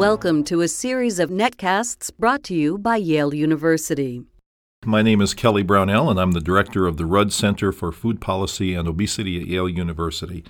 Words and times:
Welcome 0.00 0.44
to 0.44 0.62
a 0.62 0.68
series 0.68 1.18
of 1.18 1.28
netcasts 1.28 2.10
brought 2.18 2.42
to 2.44 2.54
you 2.54 2.78
by 2.78 2.96
Yale 2.96 3.34
University. 3.34 4.22
My 4.82 5.02
name 5.02 5.20
is 5.20 5.34
Kelly 5.34 5.62
Brownell, 5.62 6.08
and 6.08 6.18
I'm 6.18 6.32
the 6.32 6.40
director 6.40 6.86
of 6.86 6.96
the 6.96 7.04
Rudd 7.04 7.34
Center 7.34 7.70
for 7.70 7.92
Food 7.92 8.18
Policy 8.18 8.72
and 8.72 8.88
Obesity 8.88 9.38
at 9.38 9.46
Yale 9.46 9.68
University. 9.68 10.42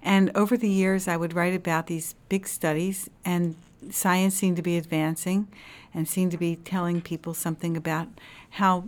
And 0.02 0.32
over 0.36 0.58
the 0.58 0.70
years, 0.70 1.08
I 1.08 1.18
would 1.18 1.34
write 1.34 1.54
about 1.54 1.88
these 1.88 2.16
big 2.28 2.48
studies, 2.48 3.10
and 3.24 3.56
science 3.90 4.36
seemed 4.36 4.56
to 4.58 4.62
be 4.62 4.78
advancing 4.78 5.48
and 5.94 6.08
seemed 6.08 6.32
to 6.32 6.38
be 6.38 6.56
telling 6.56 7.02
people 7.02 7.34
something 7.34 7.78
about 7.78 8.08
how 8.52 8.86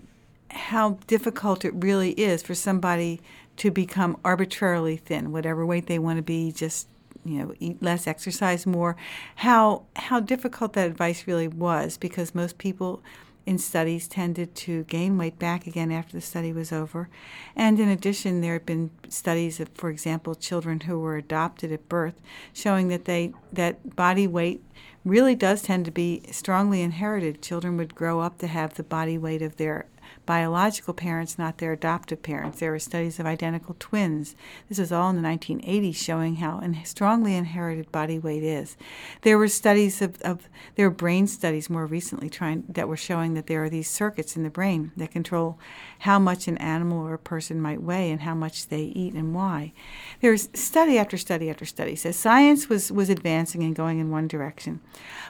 how 0.49 0.99
difficult 1.07 1.65
it 1.65 1.73
really 1.75 2.11
is 2.11 2.43
for 2.43 2.53
somebody 2.53 3.19
to 3.57 3.71
become 3.71 4.15
arbitrarily 4.23 4.97
thin, 4.97 5.31
whatever 5.31 5.65
weight 5.65 5.87
they 5.87 5.97
want 5.97 6.17
to 6.17 6.23
be, 6.23 6.51
just 6.51 6.87
you 7.25 7.39
know 7.39 7.53
eat 7.59 7.81
less 7.81 8.07
exercise 8.07 8.65
more. 8.65 8.95
How 9.37 9.83
how 9.95 10.19
difficult 10.19 10.73
that 10.73 10.87
advice 10.89 11.27
really 11.27 11.47
was 11.47 11.97
because 11.97 12.35
most 12.35 12.57
people 12.57 13.01
in 13.45 13.57
studies 13.57 14.07
tended 14.07 14.55
to 14.55 14.83
gain 14.85 15.17
weight 15.17 15.37
back 15.37 15.67
again 15.67 15.91
after 15.91 16.13
the 16.13 16.21
study 16.21 16.53
was 16.53 16.71
over. 16.71 17.09
And 17.55 17.79
in 17.79 17.89
addition 17.89 18.41
there 18.41 18.53
have 18.53 18.65
been 18.65 18.91
studies 19.09 19.59
of 19.59 19.69
for 19.73 19.89
example 19.89 20.35
children 20.35 20.81
who 20.81 20.99
were 20.99 21.17
adopted 21.17 21.71
at 21.71 21.89
birth 21.89 22.21
showing 22.53 22.87
that 22.87 23.05
they 23.05 23.33
that 23.51 23.95
body 23.95 24.27
weight 24.27 24.63
really 25.05 25.35
does 25.35 25.61
tend 25.61 25.85
to 25.85 25.91
be 25.91 26.23
strongly 26.31 26.81
inherited. 26.81 27.41
Children 27.41 27.77
would 27.77 27.95
grow 27.95 28.21
up 28.21 28.37
to 28.37 28.47
have 28.47 28.75
the 28.75 28.83
body 28.83 29.17
weight 29.17 29.41
of 29.41 29.57
their 29.57 29.85
biological 30.25 30.93
parents, 30.93 31.37
not 31.37 31.57
their 31.57 31.73
adoptive 31.73 32.21
parents. 32.21 32.59
There 32.59 32.71
were 32.71 32.79
studies 32.79 33.19
of 33.19 33.25
identical 33.25 33.75
twins. 33.79 34.35
This 34.69 34.79
was 34.79 34.91
all 34.91 35.09
in 35.09 35.21
the 35.21 35.27
1980s 35.27 35.95
showing 35.95 36.37
how 36.37 36.61
strongly 36.83 37.35
inherited 37.35 37.91
body 37.91 38.19
weight 38.19 38.43
is. 38.43 38.77
There 39.21 39.37
were 39.37 39.47
studies 39.47 40.01
of, 40.01 40.21
of 40.21 40.47
there 40.75 40.89
were 40.89 40.95
brain 40.95 41.27
studies 41.27 41.69
more 41.69 41.85
recently 41.85 42.29
trying 42.29 42.63
that 42.69 42.87
were 42.87 42.97
showing 42.97 43.33
that 43.33 43.47
there 43.47 43.63
are 43.63 43.69
these 43.69 43.89
circuits 43.89 44.35
in 44.35 44.43
the 44.43 44.49
brain 44.49 44.91
that 44.97 45.11
control 45.11 45.57
how 45.99 46.19
much 46.19 46.47
an 46.47 46.57
animal 46.57 47.05
or 47.05 47.13
a 47.13 47.19
person 47.19 47.61
might 47.61 47.81
weigh 47.81 48.11
and 48.11 48.21
how 48.21 48.35
much 48.35 48.67
they 48.67 48.83
eat 48.83 49.13
and 49.13 49.33
why. 49.33 49.73
There's 50.21 50.49
study 50.53 50.97
after 50.97 51.17
study 51.17 51.49
after 51.49 51.65
study 51.65 51.95
says 51.95 52.15
science 52.15 52.69
was 52.69 52.91
was 52.91 53.09
advancing 53.09 53.63
and 53.63 53.75
going 53.75 53.99
in 53.99 54.11
one 54.11 54.27
direction. 54.27 54.81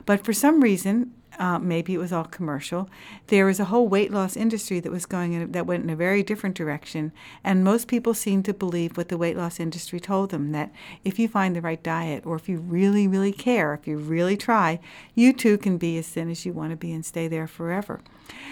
But 0.05 0.23
for 0.23 0.33
some 0.33 0.61
reason, 0.61 1.13
uh, 1.39 1.59
maybe 1.59 1.93
it 1.93 1.97
was 1.97 2.13
all 2.13 2.25
commercial. 2.25 2.89
There 3.27 3.45
was 3.45 3.59
a 3.59 3.65
whole 3.65 3.87
weight 3.87 4.11
loss 4.11 4.35
industry 4.37 4.79
that 4.79 4.91
was 4.91 5.05
going 5.05 5.33
in, 5.33 5.51
that 5.51 5.65
went 5.65 5.83
in 5.83 5.89
a 5.89 5.95
very 5.95 6.23
different 6.23 6.55
direction, 6.55 7.11
and 7.43 7.63
most 7.63 7.87
people 7.87 8.13
seemed 8.13 8.45
to 8.45 8.53
believe 8.53 8.97
what 8.97 9.09
the 9.09 9.17
weight 9.17 9.37
loss 9.37 9.59
industry 9.59 9.99
told 9.99 10.31
them 10.31 10.51
that 10.51 10.71
if 11.03 11.19
you 11.19 11.27
find 11.27 11.55
the 11.55 11.61
right 11.61 11.81
diet, 11.81 12.25
or 12.25 12.35
if 12.35 12.47
you 12.47 12.57
really, 12.57 13.07
really 13.07 13.31
care, 13.31 13.73
if 13.73 13.87
you 13.87 13.97
really 13.97 14.37
try, 14.37 14.79
you 15.15 15.33
too 15.33 15.57
can 15.57 15.77
be 15.77 15.97
as 15.97 16.07
thin 16.07 16.29
as 16.29 16.45
you 16.45 16.53
want 16.53 16.71
to 16.71 16.77
be 16.77 16.91
and 16.91 17.05
stay 17.05 17.27
there 17.27 17.47
forever. 17.47 18.01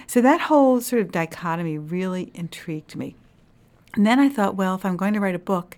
So 0.08 0.22
that 0.22 0.42
whole 0.42 0.81
sort 0.81 1.02
of 1.02 1.12
dichotomy 1.12 1.78
really 1.78 2.31
intrigued 2.34 2.96
me. 2.96 3.16
And 3.96 4.06
then 4.06 4.19
I 4.19 4.30
thought, 4.30 4.56
well, 4.56 4.75
if 4.75 4.86
I'm 4.86 4.98
going 4.98 5.13
to 5.13 5.19
write 5.19 5.36
a 5.36 5.40
book, 5.40 5.78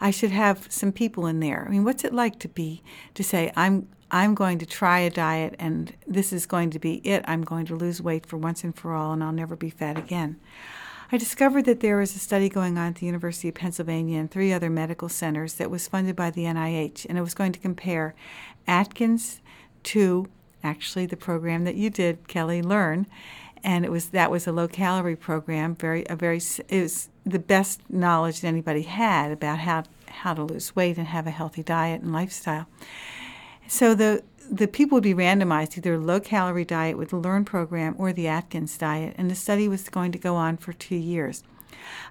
I 0.00 0.10
should 0.10 0.30
have 0.30 0.66
some 0.70 0.92
people 0.92 1.26
in 1.26 1.40
there. 1.40 1.64
I 1.66 1.70
mean, 1.70 1.84
what's 1.84 2.04
it 2.04 2.12
like 2.12 2.38
to 2.40 2.48
be 2.48 2.82
to 3.14 3.24
say 3.24 3.50
I'm 3.56 3.88
I'm 4.10 4.34
going 4.34 4.58
to 4.58 4.66
try 4.66 5.00
a 5.00 5.10
diet 5.10 5.56
and 5.58 5.94
this 6.06 6.32
is 6.32 6.46
going 6.46 6.70
to 6.70 6.78
be 6.78 6.96
it. 7.06 7.24
I'm 7.26 7.42
going 7.42 7.66
to 7.66 7.76
lose 7.76 8.00
weight 8.00 8.26
for 8.26 8.36
once 8.36 8.62
and 8.64 8.74
for 8.74 8.94
all 8.94 9.12
and 9.12 9.22
I'll 9.22 9.32
never 9.32 9.56
be 9.56 9.70
fat 9.70 9.98
again. 9.98 10.38
I 11.10 11.18
discovered 11.18 11.66
that 11.66 11.80
there 11.80 11.98
was 11.98 12.16
a 12.16 12.18
study 12.18 12.48
going 12.48 12.78
on 12.78 12.88
at 12.88 12.94
the 12.96 13.06
University 13.06 13.48
of 13.48 13.54
Pennsylvania 13.54 14.18
and 14.18 14.30
three 14.30 14.52
other 14.52 14.68
medical 14.68 15.08
centers 15.08 15.54
that 15.54 15.70
was 15.70 15.86
funded 15.86 16.16
by 16.16 16.30
the 16.30 16.44
NIH, 16.44 17.06
and 17.08 17.16
it 17.16 17.20
was 17.20 17.34
going 17.34 17.52
to 17.52 17.60
compare 17.60 18.16
Atkins 18.66 19.40
to 19.84 20.26
actually 20.64 21.06
the 21.06 21.16
program 21.16 21.62
that 21.62 21.76
you 21.76 21.90
did, 21.90 22.26
Kelly 22.26 22.60
Learn, 22.60 23.06
and 23.62 23.84
it 23.84 23.90
was 23.92 24.08
that 24.10 24.32
was 24.32 24.48
a 24.48 24.52
low 24.52 24.66
calorie 24.66 25.14
program, 25.14 25.76
very 25.76 26.04
a 26.08 26.16
very 26.16 26.40
it 26.68 26.82
was 26.82 27.08
the 27.24 27.38
best 27.38 27.80
knowledge 27.88 28.40
that 28.40 28.48
anybody 28.48 28.82
had 28.82 29.30
about 29.30 29.60
how 29.60 29.84
how 30.08 30.34
to 30.34 30.42
lose 30.42 30.74
weight 30.74 30.98
and 30.98 31.06
have 31.06 31.26
a 31.28 31.30
healthy 31.30 31.62
diet 31.62 32.02
and 32.02 32.12
lifestyle. 32.12 32.66
So 33.68 33.94
the 33.94 34.22
the 34.50 34.68
people 34.68 34.96
would 34.96 35.02
be 35.02 35.14
randomized 35.14 35.76
either 35.76 35.94
a 35.94 35.98
low 35.98 36.20
calorie 36.20 36.64
diet 36.64 36.96
with 36.96 37.10
the 37.10 37.16
Learn 37.16 37.44
program 37.44 37.96
or 37.98 38.12
the 38.12 38.28
Atkins 38.28 38.78
diet, 38.78 39.14
and 39.18 39.28
the 39.30 39.34
study 39.34 39.66
was 39.68 39.88
going 39.88 40.12
to 40.12 40.18
go 40.18 40.36
on 40.36 40.56
for 40.56 40.72
two 40.72 40.96
years. 40.96 41.42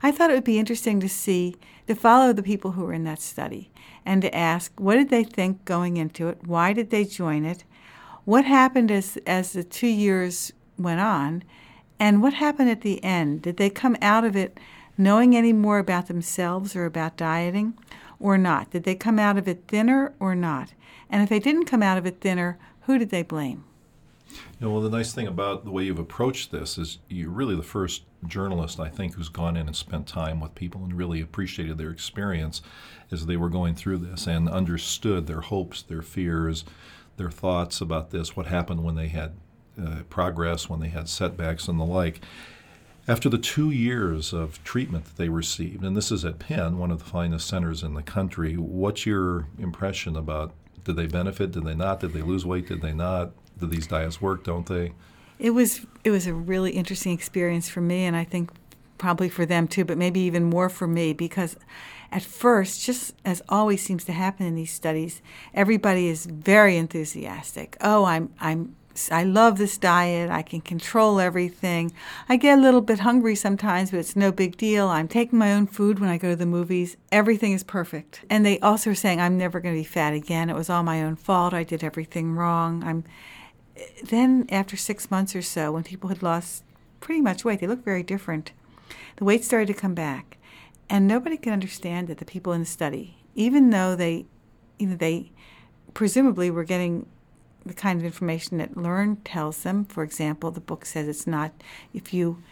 I 0.04 0.12
thought 0.12 0.32
it 0.32 0.34
would 0.34 0.44
be 0.44 0.60
interesting 0.60 1.00
to 1.00 1.10
see, 1.10 1.56
to 1.88 1.96
follow 1.96 2.34
the 2.34 2.44
people 2.44 2.72
who 2.72 2.84
were 2.84 2.94
in 2.94 3.04
that 3.06 3.22
study 3.22 3.72
and 4.06 4.22
to 4.22 4.36
ask 4.36 4.78
what 4.80 4.96
did 4.96 5.10
they 5.10 5.24
think 5.24 5.66
going 5.66 5.98
into 5.98 6.28
it? 6.28 6.40
Why 6.46 6.74
did 6.74 6.90
they 6.90 7.06
join 7.06 7.46
it? 7.46 7.64
What 8.26 8.46
happened 8.46 8.92
as, 8.92 9.18
as 9.26 9.54
the 9.54 9.64
two 9.64 9.88
years 9.88 10.52
went 10.78 11.00
on? 11.00 11.44
And 12.00 12.22
what 12.22 12.34
happened 12.34 12.70
at 12.70 12.82
the 12.82 13.04
end? 13.04 13.44
Did 13.44 13.58
they 13.58 13.70
come 13.70 13.96
out 14.02 14.26
of 14.26 14.36
it 14.36 14.60
knowing 14.98 15.36
any 15.36 15.54
more 15.54 15.80
about 15.80 16.08
themselves 16.08 16.76
or 16.76 16.86
about 16.86 17.18
dieting 17.18 17.78
or 18.20 18.38
not? 18.38 18.72
Did 18.72 18.84
they 18.84 18.96
come 18.96 19.20
out 19.20 19.38
of 19.38 19.48
it 19.48 19.64
thinner 19.68 20.14
or 20.20 20.36
not? 20.36 20.74
And 21.10 21.22
if 21.22 21.30
they 21.30 21.40
didn't 21.40 21.66
come 21.66 21.84
out 21.84 21.98
of 21.98 22.06
it 22.06 22.22
thinner, 22.22 22.58
who 22.82 22.98
did 22.98 23.10
they 23.10 23.24
blame? 23.24 23.64
You 24.60 24.68
know, 24.68 24.72
well, 24.72 24.82
the 24.82 24.90
nice 24.90 25.14
thing 25.14 25.28
about 25.28 25.66
the 25.66 25.72
way 25.72 25.84
you've 25.84 26.00
approached 26.00 26.52
this 26.52 26.78
is 26.78 27.00
you're 27.10 27.30
really 27.30 27.56
the 27.56 27.64
first 27.64 28.04
journalist, 28.28 28.80
I 28.80 28.90
think, 28.90 29.16
who's 29.16 29.30
gone 29.30 29.56
in 29.56 29.68
and 29.68 29.76
spent 29.76 30.08
time 30.08 30.40
with 30.40 30.56
people 30.56 30.84
and 30.84 30.94
really 30.94 31.22
appreciated 31.22 31.78
their 31.78 31.92
experience 31.92 32.62
as 33.12 33.26
they 33.26 33.38
were 33.38 33.50
going 33.50 33.76
through 33.76 33.98
this 33.98 34.28
and 34.28 34.50
understood 34.50 35.28
their 35.28 35.42
hopes, 35.42 35.82
their 35.82 36.02
fears, 36.02 36.66
their 37.18 37.32
thoughts 37.32 37.82
about 37.82 38.12
this, 38.12 38.36
what 38.36 38.48
happened 38.48 38.84
when 38.84 38.96
they 38.96 39.08
had 39.08 39.34
uh, 39.82 40.04
progress, 40.10 40.70
when 40.70 40.80
they 40.80 40.90
had 40.90 41.10
setbacks, 41.10 41.68
and 41.68 41.80
the 41.80 41.86
like. 41.86 42.22
After 43.08 43.30
the 43.30 43.38
two 43.38 43.70
years 43.70 44.34
of 44.34 44.64
treatment 44.64 45.06
that 45.06 45.18
they 45.18 45.30
received, 45.30 45.84
and 45.84 45.96
this 45.96 46.12
is 46.12 46.26
at 46.26 46.40
Penn, 46.40 46.80
one 46.80 46.92
of 46.92 47.00
the 47.00 47.06
finest 47.10 47.48
centers 47.48 47.84
in 47.84 47.94
the 47.94 48.02
country, 48.02 48.56
what's 48.56 49.06
your 49.06 49.48
impression 49.60 50.16
about 50.16 50.54
did 50.86 50.96
they 50.96 51.08
benefit? 51.08 51.52
Did 51.52 51.66
they 51.66 51.76
not? 51.76 52.00
Did 52.00 52.14
they 52.14 52.22
lose 52.22 52.46
weight? 52.46 52.68
Did 52.68 52.82
they 52.82 52.94
not? 52.94 53.32
Do 53.60 53.68
these 53.68 53.88
diets 53.88 54.22
work? 54.22 54.44
Don't 54.44 54.66
they? 54.66 54.94
It 55.38 55.50
was 55.50 55.86
it 56.04 56.12
was 56.12 56.28
a 56.28 56.34
really 56.34 56.72
interesting 56.72 57.12
experience 57.12 57.68
for 57.68 57.82
me, 57.82 58.06
and 58.06 58.16
I 58.16 58.24
think 58.24 58.52
probably 58.98 59.28
for 59.28 59.46
them 59.46 59.68
too, 59.68 59.84
but 59.84 59.98
maybe 59.98 60.22
even 60.22 60.46
more 60.46 60.70
for 60.70 60.88
me 60.88 61.12
because 61.12 61.58
at 62.12 62.22
first, 62.22 62.82
just 62.82 63.14
as 63.26 63.42
always 63.50 63.84
seems 63.84 64.06
to 64.06 64.14
happen 64.14 64.46
in 64.46 64.56
these 64.56 64.72
studies, 64.72 65.22
everybody 65.54 66.08
is 66.08 66.26
very 66.26 66.78
enthusiastic. 66.78 67.76
Oh, 67.82 68.06
I'm 68.06 68.32
I'm 68.40 68.76
I 69.12 69.24
love 69.24 69.58
this 69.58 69.78
diet. 69.78 70.30
I 70.30 70.42
can 70.42 70.62
control 70.62 71.20
everything. 71.20 71.92
I 72.30 72.38
get 72.38 72.58
a 72.58 72.62
little 72.62 72.82
bit 72.82 73.00
hungry 73.00 73.36
sometimes, 73.36 73.92
but 73.92 74.00
it's 74.00 74.16
no 74.16 74.32
big 74.32 74.58
deal. 74.58 74.88
I'm 74.88 75.08
taking 75.08 75.38
my 75.38 75.54
own 75.54 75.68
food 75.68 76.00
when 76.00 76.10
I 76.10 76.18
go 76.18 76.30
to 76.30 76.36
the 76.36 76.46
movies. 76.46 76.96
Everything 77.12 77.52
is 77.52 77.64
perfect. 77.64 78.24
And 78.30 78.46
they 78.46 78.60
also 78.60 78.92
are 78.92 78.96
saying 78.96 79.20
I'm 79.20 79.38
never 79.38 79.60
going 79.60 79.76
to 79.76 79.80
be 79.80 79.86
fat 79.86 80.14
again. 80.14 80.50
It 80.50 80.56
was 80.56 80.70
all 80.70 80.84
my 80.84 81.04
own 81.04 81.16
fault. 81.16 81.54
I 81.54 81.64
did 81.64 81.84
everything 81.84 82.36
wrong. 82.36 82.84
I'm 82.84 83.04
eh, 83.76 83.86
then 84.04 84.46
after 84.50 84.78
6 84.78 85.12
months 85.12 85.36
or 85.36 85.42
so 85.42 85.72
when 85.72 85.84
people 85.84 86.10
had 86.10 86.24
lost 86.24 86.64
pretty 87.00 87.22
much 87.22 87.44
weight, 87.44 87.60
they 87.60 87.68
looked 87.68 87.86
very 87.86 88.04
different. 88.04 88.52
The 89.18 89.26
weight 89.26 89.44
started 89.44 89.68
to 89.68 89.80
come 89.80 89.94
back. 89.94 90.38
And 90.90 91.08
nobody 91.08 91.38
could 91.38 91.54
understand 91.54 92.10
it, 92.10 92.20
the 92.20 92.26
people 92.26 92.54
in 92.54 92.62
the 92.62 92.66
study, 92.66 93.18
even 93.34 93.72
though 93.72 93.96
they 93.96 94.26
you 94.78 94.88
know, 94.88 94.96
they 94.96 95.32
presumably 95.94 96.52
were 96.52 96.64
getting 96.64 97.08
the 97.66 97.74
kind 97.74 98.00
of 98.00 98.06
information 98.06 98.58
that 98.58 98.78
Learn 98.78 99.18
tells 99.18 99.64
them. 99.64 99.86
For 99.86 100.04
example, 100.04 100.52
the 100.52 100.62
book 100.62 100.86
says 100.86 101.08
it's 101.08 101.28
not 101.28 101.52
if 101.94 102.14
you 102.14 102.44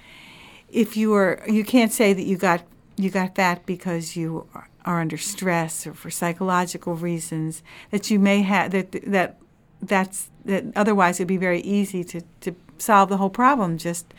if 0.70 0.98
you 0.98 1.14
are 1.14 1.44
you 1.48 1.64
can't 1.64 1.92
say 1.92 2.14
that 2.14 2.24
you 2.24 2.38
got 2.38 2.64
you 2.96 3.10
got 3.10 3.36
fat 3.36 3.66
because 3.66 4.16
you 4.16 4.48
are 4.86 5.00
under 5.00 5.18
stress 5.18 5.88
or 5.88 5.94
for 5.94 6.10
psychological 6.10 6.96
reasons 6.96 7.64
that 7.92 8.12
you 8.12 8.20
may 8.20 8.42
have 8.42 8.72
that 8.72 8.92
that 9.06 9.38
that's 9.82 10.30
that 10.46 10.66
otherwise 10.76 11.18
it'd 11.18 11.28
be 11.28 11.38
very 11.38 11.62
easy 11.62 12.04
to 12.04 12.22
to 12.42 12.56
solve 12.78 13.10
the 13.10 13.18
whole 13.18 13.30
problem. 13.30 13.78
Just 13.78 14.14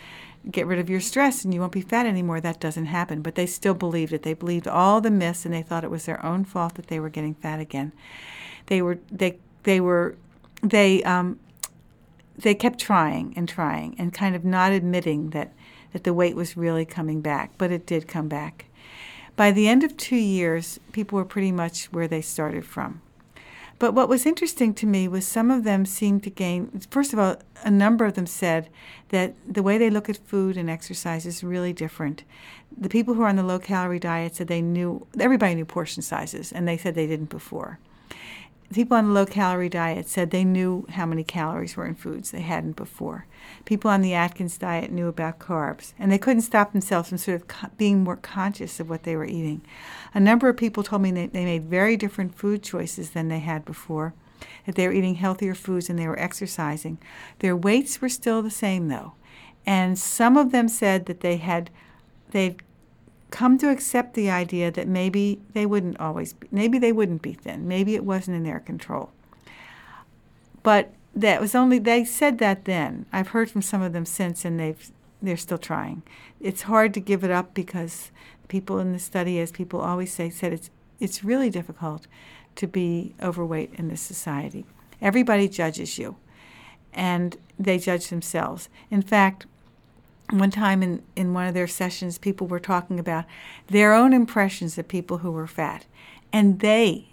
get 0.50 0.66
rid 0.66 0.78
of 0.78 0.90
your 0.90 1.00
stress 1.00 1.44
and 1.44 1.54
you 1.54 1.60
won't 1.60 1.72
be 1.72 1.80
fat 1.80 2.06
anymore. 2.06 2.40
That 2.40 2.60
doesn't 2.60 2.86
happen. 2.86 3.22
But 3.22 3.34
they 3.34 3.46
still 3.46 3.74
believed 3.74 4.12
it. 4.12 4.22
They 4.22 4.34
believed 4.34 4.68
all 4.68 5.00
the 5.00 5.10
myths 5.10 5.44
and 5.44 5.54
they 5.54 5.62
thought 5.62 5.84
it 5.84 5.90
was 5.90 6.06
their 6.06 6.24
own 6.24 6.44
fault 6.44 6.74
that 6.74 6.88
they 6.88 7.00
were 7.00 7.08
getting 7.08 7.34
fat 7.34 7.60
again. 7.60 7.92
They 8.66 8.82
were 8.82 8.98
they 9.10 9.38
they 9.62 9.80
were 9.80 10.16
they 10.64 11.02
um, 11.04 11.38
they 12.36 12.54
kept 12.54 12.78
trying 12.78 13.32
and 13.36 13.48
trying 13.48 13.94
and 13.98 14.12
kind 14.12 14.34
of 14.34 14.44
not 14.44 14.72
admitting 14.72 15.30
that 15.30 15.52
that 15.92 16.04
the 16.04 16.14
weight 16.14 16.34
was 16.34 16.56
really 16.56 16.84
coming 16.84 17.20
back, 17.20 17.52
but 17.56 17.70
it 17.70 17.86
did 17.86 18.08
come 18.08 18.28
back. 18.28 18.66
By 19.36 19.52
the 19.52 19.68
end 19.68 19.84
of 19.84 19.96
two 19.96 20.16
years, 20.16 20.80
people 20.90 21.16
were 21.16 21.24
pretty 21.24 21.52
much 21.52 21.86
where 21.92 22.08
they 22.08 22.20
started 22.20 22.64
from. 22.66 23.00
But 23.78 23.92
what 23.92 24.08
was 24.08 24.26
interesting 24.26 24.74
to 24.74 24.86
me 24.86 25.06
was 25.06 25.26
some 25.26 25.50
of 25.50 25.62
them 25.62 25.84
seemed 25.84 26.24
to 26.24 26.30
gain, 26.30 26.80
first 26.90 27.12
of 27.12 27.18
all, 27.18 27.36
a 27.64 27.70
number 27.70 28.04
of 28.04 28.14
them 28.14 28.26
said 28.26 28.68
that 29.10 29.34
the 29.48 29.62
way 29.62 29.78
they 29.78 29.90
look 29.90 30.08
at 30.08 30.16
food 30.16 30.56
and 30.56 30.68
exercise 30.68 31.26
is 31.26 31.44
really 31.44 31.72
different. 31.72 32.24
The 32.76 32.88
people 32.88 33.14
who 33.14 33.22
are 33.22 33.28
on 33.28 33.36
the 33.36 33.42
low 33.42 33.58
calorie 33.58 33.98
diet 34.00 34.36
said 34.36 34.48
they 34.48 34.62
knew, 34.62 35.06
everybody 35.18 35.54
knew 35.54 35.64
portion 35.64 36.02
sizes, 36.02 36.52
and 36.52 36.66
they 36.66 36.76
said 36.76 36.94
they 36.94 37.06
didn't 37.06 37.30
before 37.30 37.78
people 38.74 38.96
on 38.96 39.06
the 39.06 39.12
low 39.12 39.26
calorie 39.26 39.68
diet 39.68 40.08
said 40.08 40.30
they 40.30 40.44
knew 40.44 40.86
how 40.90 41.06
many 41.06 41.24
calories 41.24 41.76
were 41.76 41.86
in 41.86 41.94
foods 41.94 42.30
they 42.30 42.40
hadn't 42.40 42.76
before. 42.76 43.26
People 43.64 43.90
on 43.90 44.02
the 44.02 44.14
Atkins 44.14 44.58
diet 44.58 44.90
knew 44.90 45.08
about 45.08 45.38
carbs, 45.38 45.92
and 45.98 46.10
they 46.10 46.18
couldn't 46.18 46.42
stop 46.42 46.72
themselves 46.72 47.08
from 47.08 47.18
sort 47.18 47.40
of 47.40 47.76
being 47.76 48.04
more 48.04 48.16
conscious 48.16 48.80
of 48.80 48.88
what 48.88 49.02
they 49.04 49.16
were 49.16 49.24
eating. 49.24 49.62
A 50.14 50.20
number 50.20 50.48
of 50.48 50.56
people 50.56 50.82
told 50.82 51.02
me 51.02 51.10
that 51.12 51.32
they 51.32 51.44
made 51.44 51.64
very 51.64 51.96
different 51.96 52.34
food 52.34 52.62
choices 52.62 53.10
than 53.10 53.28
they 53.28 53.40
had 53.40 53.64
before, 53.64 54.14
that 54.66 54.74
they 54.74 54.86
were 54.86 54.92
eating 54.92 55.16
healthier 55.16 55.54
foods 55.54 55.88
and 55.88 55.98
they 55.98 56.08
were 56.08 56.18
exercising. 56.18 56.98
Their 57.38 57.56
weights 57.56 58.00
were 58.00 58.08
still 58.08 58.42
the 58.42 58.50
same, 58.50 58.88
though, 58.88 59.14
and 59.66 59.98
some 59.98 60.36
of 60.36 60.52
them 60.52 60.68
said 60.68 61.06
that 61.06 61.20
they 61.20 61.36
had 61.36 61.70
they'd 62.30 62.62
come 63.34 63.58
to 63.58 63.68
accept 63.68 64.14
the 64.14 64.30
idea 64.30 64.70
that 64.70 64.86
maybe 64.86 65.40
they 65.54 65.66
wouldn't 65.66 65.98
always 65.98 66.34
be, 66.34 66.46
maybe 66.52 66.78
they 66.78 66.92
wouldn't 66.92 67.20
be 67.20 67.32
thin. 67.32 67.66
Maybe 67.66 67.96
it 67.96 68.04
wasn't 68.04 68.36
in 68.36 68.44
their 68.44 68.60
control. 68.60 69.10
But 70.62 70.92
that 71.16 71.40
was 71.40 71.52
only 71.52 71.80
they 71.80 72.04
said 72.04 72.38
that 72.38 72.64
then. 72.64 73.06
I've 73.12 73.28
heard 73.28 73.50
from 73.50 73.60
some 73.60 73.82
of 73.82 73.92
them 73.92 74.06
since 74.06 74.44
and 74.44 74.60
they've 74.60 74.90
they're 75.20 75.36
still 75.36 75.58
trying. 75.58 76.02
It's 76.38 76.62
hard 76.62 76.94
to 76.94 77.00
give 77.00 77.24
it 77.24 77.32
up 77.32 77.54
because 77.54 78.12
people 78.46 78.78
in 78.78 78.92
the 78.92 79.00
study 79.00 79.40
as 79.40 79.50
people 79.50 79.80
always 79.80 80.12
say 80.12 80.30
said 80.30 80.52
it's 80.52 80.70
it's 81.00 81.24
really 81.24 81.50
difficult 81.50 82.06
to 82.54 82.68
be 82.68 83.16
overweight 83.20 83.72
in 83.74 83.88
this 83.88 84.00
society. 84.00 84.64
Everybody 85.02 85.48
judges 85.48 85.98
you 85.98 86.14
and 86.92 87.36
they 87.58 87.78
judge 87.78 88.10
themselves. 88.10 88.68
In 88.92 89.02
fact 89.02 89.46
one 90.30 90.50
time 90.50 90.82
in, 90.82 91.02
in 91.16 91.34
one 91.34 91.46
of 91.46 91.54
their 91.54 91.66
sessions, 91.66 92.18
people 92.18 92.46
were 92.46 92.60
talking 92.60 92.98
about 92.98 93.24
their 93.68 93.92
own 93.92 94.12
impressions 94.12 94.78
of 94.78 94.88
people 94.88 95.18
who 95.18 95.30
were 95.30 95.46
fat. 95.46 95.86
And 96.32 96.60
they, 96.60 97.08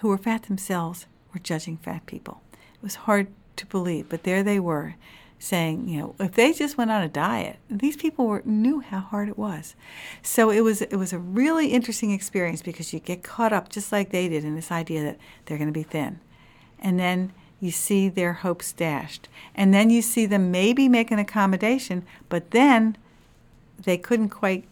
who 0.00 0.08
were 0.08 0.18
fat 0.18 0.44
themselves, 0.44 1.06
were 1.32 1.40
judging 1.40 1.76
fat 1.76 2.06
people. 2.06 2.40
It 2.52 2.82
was 2.82 2.94
hard 2.94 3.28
to 3.56 3.66
believe, 3.66 4.08
but 4.08 4.22
there 4.22 4.42
they 4.42 4.60
were 4.60 4.94
saying, 5.38 5.88
you 5.88 5.98
know, 5.98 6.14
if 6.20 6.32
they 6.32 6.52
just 6.52 6.78
went 6.78 6.92
on 6.92 7.02
a 7.02 7.08
diet, 7.08 7.58
these 7.68 7.96
people 7.96 8.26
were, 8.26 8.42
knew 8.44 8.80
how 8.80 9.00
hard 9.00 9.28
it 9.28 9.36
was. 9.36 9.74
So 10.22 10.50
it 10.50 10.60
was 10.60 10.82
it 10.82 10.94
was 10.94 11.12
a 11.12 11.18
really 11.18 11.68
interesting 11.68 12.12
experience 12.12 12.62
because 12.62 12.92
you 12.92 13.00
get 13.00 13.24
caught 13.24 13.52
up 13.52 13.68
just 13.68 13.90
like 13.90 14.10
they 14.10 14.28
did 14.28 14.44
in 14.44 14.54
this 14.54 14.70
idea 14.70 15.02
that 15.02 15.18
they're 15.44 15.58
going 15.58 15.68
to 15.68 15.72
be 15.72 15.82
thin. 15.82 16.20
And 16.78 16.98
then 16.98 17.32
you 17.62 17.70
see 17.70 18.08
their 18.08 18.32
hopes 18.32 18.72
dashed. 18.72 19.28
And 19.54 19.72
then 19.72 19.88
you 19.88 20.02
see 20.02 20.26
them 20.26 20.50
maybe 20.50 20.88
make 20.88 21.12
an 21.12 21.20
accommodation, 21.20 22.04
but 22.28 22.50
then 22.50 22.96
they 23.84 23.96
couldn't 23.96 24.30
quite 24.30 24.64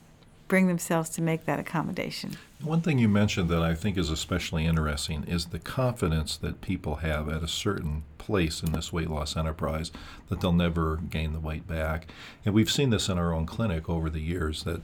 bring 0.49 0.67
themselves 0.67 1.09
to 1.11 1.23
make 1.23 1.47
that 1.47 1.61
accommodation. 1.61 2.37
One 2.61 2.81
thing 2.81 2.99
you 2.99 3.09
mentioned 3.09 3.49
that 3.49 3.63
I 3.63 3.77
think 3.77 3.97
is 3.97 4.11
especially 4.11 4.67
interesting 4.67 5.23
is 5.23 5.47
the 5.47 5.61
confidence 5.61 6.37
that 6.39 6.61
people 6.61 6.97
have 6.97 7.29
at 7.29 7.45
a 7.45 7.49
certain 7.49 8.03
place 8.19 8.61
in 8.61 8.73
this 8.73 8.93
weight 8.93 9.09
loss 9.09 9.37
enterprise 9.37 9.93
that 10.29 10.41
they'll 10.41 10.53
never 10.53 10.97
gain 10.97 11.33
the 11.33 11.39
weight 11.39 11.69
back. 11.69 12.09
And 12.45 12.53
we've 12.53 12.71
seen 12.71 12.91
this 12.91 13.09
in 13.09 13.19
our 13.19 13.33
own 13.33 13.47
clinic 13.47 13.89
over 13.89 14.11
the 14.11 14.21
years 14.21 14.65
that 14.65 14.83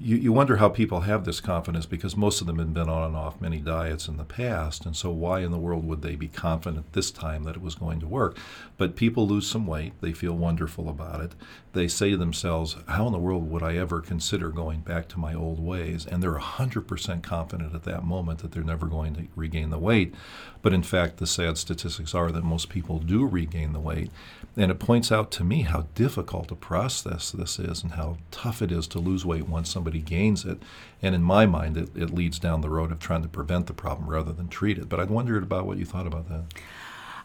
you, 0.00 0.16
you 0.16 0.32
wonder 0.32 0.56
how 0.56 0.70
people 0.70 1.00
have 1.00 1.24
this 1.24 1.40
confidence 1.40 1.84
because 1.84 2.16
most 2.16 2.40
of 2.40 2.46
them 2.46 2.58
have 2.58 2.72
been 2.72 2.88
on 2.88 3.02
and 3.02 3.16
off 3.16 3.40
many 3.40 3.58
diets 3.58 4.08
in 4.08 4.16
the 4.16 4.24
past. 4.24 4.86
And 4.86 4.96
so, 4.96 5.10
why 5.10 5.40
in 5.40 5.50
the 5.50 5.58
world 5.58 5.86
would 5.86 6.00
they 6.00 6.16
be 6.16 6.28
confident 6.28 6.92
this 6.94 7.10
time 7.10 7.44
that 7.44 7.56
it 7.56 7.62
was 7.62 7.74
going 7.74 8.00
to 8.00 8.06
work? 8.06 8.38
But 8.78 8.96
people 8.96 9.28
lose 9.28 9.46
some 9.46 9.66
weight, 9.66 9.92
they 10.00 10.12
feel 10.12 10.32
wonderful 10.32 10.88
about 10.88 11.20
it. 11.20 11.32
They 11.72 11.86
say 11.86 12.10
to 12.10 12.16
themselves, 12.16 12.76
How 12.88 13.06
in 13.06 13.12
the 13.12 13.18
world 13.18 13.48
would 13.48 13.62
I 13.62 13.76
ever 13.76 14.00
consider 14.00 14.48
going 14.48 14.80
back 14.80 15.06
to 15.08 15.20
my 15.20 15.34
old 15.34 15.60
ways? 15.60 16.04
And 16.04 16.20
they're 16.20 16.34
100% 16.34 17.22
confident 17.22 17.74
at 17.74 17.84
that 17.84 18.02
moment 18.02 18.40
that 18.40 18.50
they're 18.50 18.64
never 18.64 18.86
going 18.86 19.14
to 19.14 19.28
regain 19.36 19.70
the 19.70 19.78
weight. 19.78 20.12
But 20.62 20.74
in 20.74 20.82
fact, 20.82 21.18
the 21.18 21.28
sad 21.28 21.58
statistics 21.58 22.12
are 22.12 22.32
that 22.32 22.42
most 22.42 22.70
people 22.70 22.98
do 22.98 23.24
regain 23.24 23.72
the 23.72 23.78
weight. 23.78 24.10
And 24.56 24.72
it 24.72 24.80
points 24.80 25.12
out 25.12 25.30
to 25.32 25.44
me 25.44 25.62
how 25.62 25.86
difficult 25.94 26.50
a 26.50 26.56
process 26.56 27.30
this 27.30 27.60
is 27.60 27.84
and 27.84 27.92
how 27.92 28.16
tough 28.32 28.62
it 28.62 28.72
is 28.72 28.88
to 28.88 28.98
lose 28.98 29.24
weight 29.24 29.48
once 29.48 29.70
somebody 29.70 30.00
gains 30.00 30.44
it. 30.44 30.60
And 31.00 31.14
in 31.14 31.22
my 31.22 31.46
mind, 31.46 31.76
it, 31.76 31.96
it 31.96 32.12
leads 32.12 32.40
down 32.40 32.62
the 32.62 32.68
road 32.68 32.90
of 32.90 32.98
trying 32.98 33.22
to 33.22 33.28
prevent 33.28 33.68
the 33.68 33.74
problem 33.74 34.10
rather 34.10 34.32
than 34.32 34.48
treat 34.48 34.76
it. 34.76 34.88
But 34.88 34.98
I 34.98 35.04
wondered 35.04 35.44
about 35.44 35.66
what 35.66 35.78
you 35.78 35.84
thought 35.84 36.08
about 36.08 36.28
that. 36.28 36.44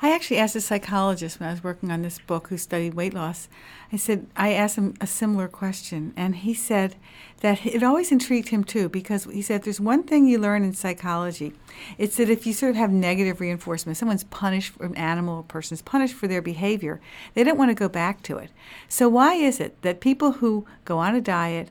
I 0.02 0.14
actually 0.14 0.38
asked 0.38 0.56
a 0.56 0.62
psychologist 0.62 1.40
when 1.40 1.50
I 1.50 1.54
was 1.54 1.64
working 1.64 1.92
on 1.92 2.02
this 2.02 2.20
book 2.20 2.50
who 2.50 2.58
studied 2.58 2.94
weight 2.94 3.14
loss. 3.14 3.48
I 3.94 3.98
said, 3.98 4.28
I 4.36 4.54
asked 4.54 4.78
him 4.78 4.94
a 5.00 5.08
similar 5.08 5.48
question, 5.48 6.14
and 6.18 6.36
he 6.36 6.54
said 6.54 6.96
that 7.42 7.66
it 7.66 7.84
always 7.84 8.12
intrigued 8.12 8.50
him 8.50 8.64
too 8.64 8.90
because 8.90 9.26
he 9.26 9.42
said 9.42 9.64
there's 9.64 9.80
one 9.80 10.04
thing 10.04 10.26
you 10.26 10.38
learn 10.38 10.64
in 10.64 10.74
psychology. 10.74 11.54
It's 11.98 12.18
that 12.18 12.30
if 12.30 12.46
you 12.46 12.54
sort 12.54 12.72
of 12.72 12.76
have 12.76 12.92
negative 12.92 13.40
reinforcement, 13.40 13.98
someone's 13.98 14.24
punished, 14.26 14.74
an 14.80 14.96
animal, 14.96 15.40
a 15.40 15.44
person's 15.44 15.82
punished 15.82 16.16
for 16.16 16.28
their 16.28 16.42
behavior, 16.42 17.00
they 17.34 17.44
don't 17.44 17.58
want 17.58 17.72
to 17.72 17.76
go 17.76 17.90
back 17.90 18.22
to 18.24 18.38
it. 18.38 18.50
So, 18.90 19.08
why 19.08 19.36
is 19.36 19.60
it 19.60 19.82
that 19.82 20.00
people 20.00 20.34
who 20.34 20.66
go 20.84 20.98
on 20.98 21.16
a 21.16 21.22
diet, 21.22 21.70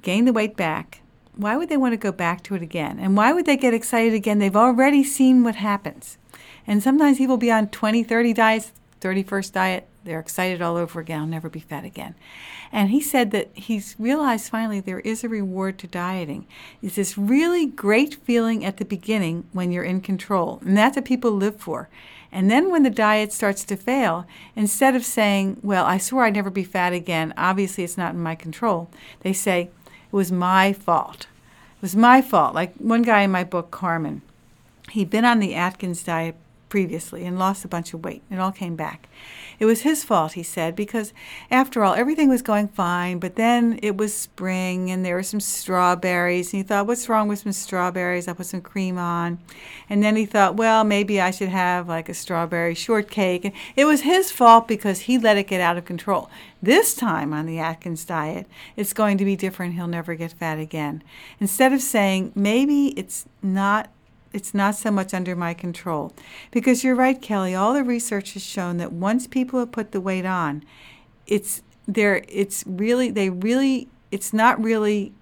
gain 0.00 0.24
the 0.24 0.32
weight 0.32 0.56
back, 0.56 1.02
why 1.38 1.56
would 1.56 1.68
they 1.68 1.76
want 1.76 1.92
to 1.92 1.98
go 1.98 2.10
back 2.10 2.42
to 2.44 2.54
it 2.54 2.62
again? 2.62 2.98
And 2.98 3.16
why 3.16 3.32
would 3.32 3.46
they 3.46 3.56
get 3.56 3.72
excited 3.72 4.12
again? 4.12 4.38
They've 4.38 4.56
already 4.56 5.04
seen 5.04 5.44
what 5.44 5.54
happens. 5.56 6.18
And 6.68 6.82
sometimes 6.82 7.16
people 7.16 7.38
be 7.38 7.50
on 7.50 7.68
20, 7.68 8.04
30 8.04 8.34
diets, 8.34 8.72
31st 9.00 9.52
diet, 9.52 9.88
they're 10.04 10.20
excited 10.20 10.62
all 10.62 10.76
over 10.76 11.00
again, 11.00 11.20
I'll 11.20 11.26
never 11.26 11.48
be 11.48 11.60
fat 11.60 11.84
again. 11.84 12.14
And 12.70 12.90
he 12.90 13.00
said 13.00 13.30
that 13.30 13.50
he's 13.54 13.96
realized 13.98 14.50
finally 14.50 14.80
there 14.80 15.00
is 15.00 15.24
a 15.24 15.28
reward 15.28 15.78
to 15.78 15.86
dieting. 15.86 16.46
It's 16.82 16.96
this 16.96 17.16
really 17.16 17.66
great 17.66 18.14
feeling 18.14 18.64
at 18.64 18.76
the 18.76 18.84
beginning 18.84 19.48
when 19.52 19.72
you're 19.72 19.82
in 19.82 20.02
control. 20.02 20.60
And 20.62 20.76
that's 20.76 20.96
what 20.96 21.06
people 21.06 21.30
live 21.30 21.56
for. 21.56 21.88
And 22.30 22.50
then 22.50 22.70
when 22.70 22.82
the 22.82 22.90
diet 22.90 23.32
starts 23.32 23.64
to 23.64 23.76
fail, 23.76 24.26
instead 24.54 24.94
of 24.94 25.04
saying, 25.04 25.58
Well, 25.62 25.86
I 25.86 25.96
swore 25.96 26.24
I'd 26.24 26.34
never 26.34 26.50
be 26.50 26.64
fat 26.64 26.92
again, 26.92 27.32
obviously 27.38 27.84
it's 27.84 27.96
not 27.96 28.12
in 28.12 28.20
my 28.20 28.34
control, 28.34 28.90
they 29.20 29.32
say, 29.32 29.70
It 29.86 30.12
was 30.12 30.30
my 30.30 30.74
fault. 30.74 31.22
It 31.76 31.82
was 31.82 31.96
my 31.96 32.20
fault. 32.20 32.54
Like 32.54 32.74
one 32.76 33.02
guy 33.02 33.22
in 33.22 33.30
my 33.30 33.44
book, 33.44 33.70
Carmen, 33.70 34.20
he'd 34.90 35.10
been 35.10 35.24
on 35.24 35.38
the 35.38 35.54
Atkins 35.54 36.02
diet 36.02 36.36
previously 36.68 37.24
and 37.24 37.38
lost 37.38 37.64
a 37.64 37.68
bunch 37.68 37.94
of 37.94 38.04
weight. 38.04 38.22
It 38.30 38.38
all 38.38 38.52
came 38.52 38.76
back. 38.76 39.08
It 39.58 39.66
was 39.66 39.80
his 39.80 40.04
fault, 40.04 40.34
he 40.34 40.44
said, 40.44 40.76
because 40.76 41.12
after 41.50 41.82
all, 41.82 41.94
everything 41.94 42.28
was 42.28 42.42
going 42.42 42.68
fine, 42.68 43.18
but 43.18 43.34
then 43.34 43.80
it 43.82 43.96
was 43.96 44.14
spring 44.14 44.88
and 44.90 45.04
there 45.04 45.16
were 45.16 45.22
some 45.24 45.40
strawberries. 45.40 46.52
And 46.52 46.58
he 46.58 46.62
thought, 46.62 46.86
what's 46.86 47.08
wrong 47.08 47.26
with 47.26 47.40
some 47.40 47.50
strawberries? 47.50 48.28
I'll 48.28 48.36
put 48.36 48.46
some 48.46 48.60
cream 48.60 48.98
on. 48.98 49.38
And 49.90 50.02
then 50.02 50.14
he 50.14 50.26
thought, 50.26 50.56
well, 50.56 50.84
maybe 50.84 51.20
I 51.20 51.32
should 51.32 51.48
have 51.48 51.88
like 51.88 52.08
a 52.08 52.14
strawberry 52.14 52.74
shortcake. 52.74 53.44
And 53.44 53.54
it 53.74 53.84
was 53.84 54.02
his 54.02 54.30
fault 54.30 54.68
because 54.68 55.00
he 55.00 55.18
let 55.18 55.36
it 55.36 55.48
get 55.48 55.60
out 55.60 55.76
of 55.76 55.84
control. 55.84 56.30
This 56.62 56.94
time 56.94 57.32
on 57.32 57.46
the 57.46 57.58
Atkins 57.58 58.04
diet, 58.04 58.46
it's 58.76 58.92
going 58.92 59.18
to 59.18 59.24
be 59.24 59.34
different. 59.34 59.74
He'll 59.74 59.88
never 59.88 60.14
get 60.14 60.32
fat 60.32 60.60
again. 60.60 61.02
Instead 61.40 61.72
of 61.72 61.82
saying, 61.82 62.32
maybe 62.36 62.88
it's 62.98 63.26
not 63.42 63.90
it's 64.32 64.54
not 64.54 64.74
so 64.74 64.90
much 64.90 65.14
under 65.14 65.34
my 65.34 65.54
control. 65.54 66.12
Because 66.50 66.84
you're 66.84 66.94
right, 66.94 67.20
Kelly, 67.20 67.54
all 67.54 67.72
the 67.72 67.84
research 67.84 68.34
has 68.34 68.42
shown 68.42 68.76
that 68.76 68.92
once 68.92 69.26
people 69.26 69.58
have 69.60 69.72
put 69.72 69.92
the 69.92 70.00
weight 70.00 70.26
on, 70.26 70.64
it's 71.26 71.62
there 71.86 72.22
it's 72.28 72.64
really 72.66 73.10
they 73.10 73.30
really 73.30 73.88
it's 74.10 74.32
not 74.32 74.62
really 74.62 75.12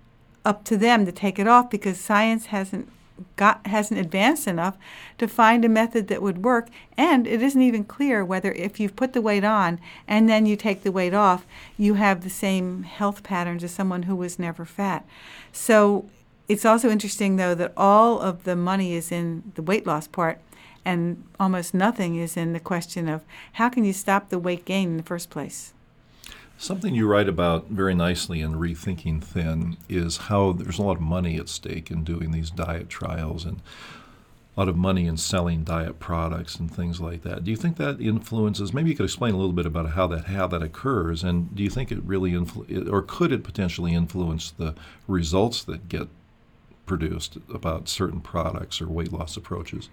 up 0.44 0.64
to 0.64 0.76
them 0.76 1.06
to 1.06 1.12
take 1.12 1.38
it 1.38 1.46
off 1.46 1.70
because 1.70 1.98
science 1.98 2.46
hasn't 2.46 2.88
got 3.36 3.66
hasn't 3.66 3.98
advanced 3.98 4.46
enough 4.46 4.76
to 5.16 5.26
find 5.26 5.64
a 5.64 5.68
method 5.68 6.08
that 6.08 6.20
would 6.20 6.44
work 6.44 6.68
and 6.96 7.26
it 7.26 7.40
isn't 7.40 7.62
even 7.62 7.84
clear 7.84 8.24
whether 8.24 8.52
if 8.52 8.78
you've 8.78 8.96
put 8.96 9.12
the 9.12 9.22
weight 9.22 9.44
on 9.44 9.80
and 10.06 10.28
then 10.28 10.44
you 10.44 10.54
take 10.56 10.82
the 10.82 10.92
weight 10.92 11.14
off 11.14 11.46
you 11.78 11.94
have 11.94 12.22
the 12.22 12.30
same 12.30 12.82
health 12.82 13.22
patterns 13.22 13.64
as 13.64 13.70
someone 13.70 14.02
who 14.02 14.14
was 14.14 14.38
never 14.38 14.64
fat 14.64 15.06
so 15.52 16.04
it's 16.48 16.64
also 16.64 16.90
interesting, 16.90 17.36
though, 17.36 17.54
that 17.54 17.72
all 17.76 18.20
of 18.20 18.44
the 18.44 18.56
money 18.56 18.94
is 18.94 19.10
in 19.10 19.52
the 19.54 19.62
weight 19.62 19.86
loss 19.86 20.06
part, 20.06 20.40
and 20.84 21.24
almost 21.40 21.74
nothing 21.74 22.16
is 22.16 22.36
in 22.36 22.52
the 22.52 22.60
question 22.60 23.08
of 23.08 23.24
how 23.54 23.68
can 23.68 23.84
you 23.84 23.92
stop 23.92 24.28
the 24.28 24.38
weight 24.38 24.64
gain 24.64 24.90
in 24.90 24.96
the 24.96 25.02
first 25.02 25.30
place. 25.30 25.72
Something 26.58 26.94
you 26.94 27.06
write 27.06 27.28
about 27.28 27.68
very 27.68 27.94
nicely 27.94 28.40
in 28.40 28.54
Rethinking 28.54 29.22
Thin 29.22 29.76
is 29.90 30.16
how 30.16 30.52
there's 30.52 30.78
a 30.78 30.82
lot 30.82 30.96
of 30.96 31.02
money 31.02 31.36
at 31.36 31.50
stake 31.50 31.90
in 31.90 32.02
doing 32.02 32.30
these 32.30 32.50
diet 32.50 32.88
trials 32.88 33.44
and 33.44 33.60
a 34.56 34.60
lot 34.60 34.68
of 34.68 34.76
money 34.76 35.06
in 35.06 35.18
selling 35.18 35.64
diet 35.64 35.98
products 36.00 36.56
and 36.56 36.74
things 36.74 36.98
like 36.98 37.22
that. 37.22 37.44
Do 37.44 37.50
you 37.50 37.58
think 37.58 37.76
that 37.76 38.00
influences? 38.00 38.72
Maybe 38.72 38.88
you 38.88 38.96
could 38.96 39.04
explain 39.04 39.34
a 39.34 39.36
little 39.36 39.52
bit 39.52 39.66
about 39.66 39.90
how 39.90 40.06
that 40.06 40.26
how 40.26 40.46
that 40.46 40.62
occurs, 40.62 41.22
and 41.22 41.54
do 41.54 41.62
you 41.62 41.68
think 41.68 41.92
it 41.92 42.02
really 42.02 42.32
influ- 42.32 42.90
or 42.90 43.02
could 43.02 43.32
it 43.32 43.44
potentially 43.44 43.92
influence 43.92 44.50
the 44.50 44.74
results 45.06 45.62
that 45.64 45.90
get 45.90 46.08
produced 46.86 47.38
about 47.52 47.88
certain 47.88 48.20
products 48.20 48.80
or 48.80 48.88
weight 48.88 49.12
loss 49.12 49.36
approaches? 49.36 49.88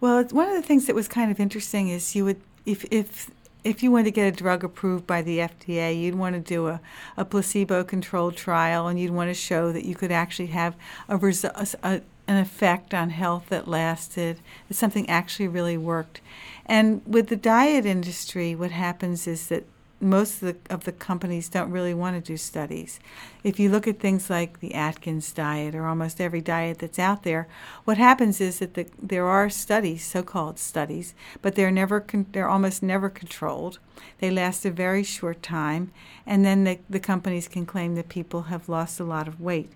Well, 0.00 0.24
one 0.24 0.48
of 0.48 0.54
the 0.54 0.62
things 0.62 0.86
that 0.86 0.94
was 0.94 1.08
kind 1.08 1.30
of 1.30 1.40
interesting 1.40 1.88
is 1.88 2.14
you 2.14 2.24
would, 2.24 2.40
if, 2.66 2.84
if, 2.90 3.30
if 3.64 3.82
you 3.82 3.90
wanted 3.90 4.04
to 4.04 4.10
get 4.10 4.26
a 4.26 4.36
drug 4.36 4.62
approved 4.62 5.06
by 5.06 5.22
the 5.22 5.38
FDA, 5.38 5.98
you'd 5.98 6.14
want 6.14 6.34
to 6.34 6.40
do 6.40 6.68
a, 6.68 6.80
a 7.16 7.24
placebo 7.24 7.82
controlled 7.82 8.36
trial 8.36 8.88
and 8.88 9.00
you'd 9.00 9.12
want 9.12 9.30
to 9.30 9.34
show 9.34 9.72
that 9.72 9.84
you 9.84 9.94
could 9.94 10.12
actually 10.12 10.48
have 10.48 10.76
a, 11.08 11.18
resu- 11.18 11.74
a, 11.82 12.02
an 12.28 12.36
effect 12.36 12.92
on 12.92 13.10
health 13.10 13.46
that 13.48 13.68
lasted, 13.68 14.40
that 14.68 14.74
something 14.74 15.08
actually 15.08 15.48
really 15.48 15.78
worked. 15.78 16.20
And 16.66 17.00
with 17.06 17.28
the 17.28 17.36
diet 17.36 17.86
industry, 17.86 18.54
what 18.54 18.72
happens 18.72 19.26
is 19.26 19.46
that 19.48 19.64
most 20.00 20.42
of 20.42 20.48
the, 20.48 20.74
of 20.74 20.84
the 20.84 20.92
companies 20.92 21.48
don't 21.48 21.70
really 21.70 21.94
want 21.94 22.16
to 22.16 22.32
do 22.32 22.36
studies. 22.36 23.00
If 23.42 23.58
you 23.58 23.70
look 23.70 23.88
at 23.88 23.98
things 23.98 24.28
like 24.28 24.60
the 24.60 24.74
Atkins 24.74 25.32
diet 25.32 25.74
or 25.74 25.86
almost 25.86 26.20
every 26.20 26.42
diet 26.42 26.78
that's 26.78 26.98
out 26.98 27.22
there, 27.22 27.48
what 27.84 27.96
happens 27.96 28.40
is 28.40 28.58
that 28.58 28.74
the, 28.74 28.86
there 29.00 29.26
are 29.26 29.48
studies, 29.48 30.04
so-called 30.04 30.58
studies, 30.58 31.14
but 31.40 31.54
they're 31.54 31.70
never 31.70 32.00
con- 32.00 32.26
they're 32.32 32.48
almost 32.48 32.82
never 32.82 33.08
controlled. 33.08 33.78
They 34.18 34.30
last 34.30 34.66
a 34.66 34.70
very 34.70 35.02
short 35.02 35.42
time, 35.42 35.92
and 36.26 36.44
then 36.44 36.64
the, 36.64 36.78
the 36.90 37.00
companies 37.00 37.48
can 37.48 37.64
claim 37.64 37.94
that 37.94 38.08
people 38.10 38.42
have 38.42 38.68
lost 38.68 39.00
a 39.00 39.04
lot 39.04 39.26
of 39.26 39.40
weight. 39.40 39.72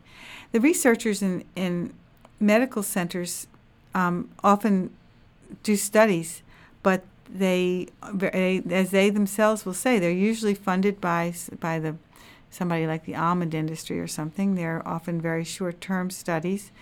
The 0.53 0.61
researchers 0.61 1.23
in, 1.23 1.45
in 1.57 1.95
medical 2.39 2.83
centers 2.83 3.47
um, 3.95 4.29
often 4.45 4.91
do 5.63 5.77
studies, 5.77 6.43
but 6.83 7.05
they, 7.33 7.89
as 8.03 8.91
they 8.91 9.11
themselves 9.11 9.65
will 9.65 9.75
say, 9.75 9.99
they're 9.99 10.11
usually 10.11 10.55
funded 10.55 11.01
by 11.01 11.35
by 11.61 11.79
the 11.79 11.97
somebody 12.51 12.87
like 12.87 13.05
the 13.05 13.15
almond 13.15 13.55
industry 13.55 14.01
or 14.01 14.09
something. 14.09 14.55
They're 14.55 14.83
often 14.87 15.21
very 15.21 15.45
short-term 15.45 16.11
studies, 16.11 16.73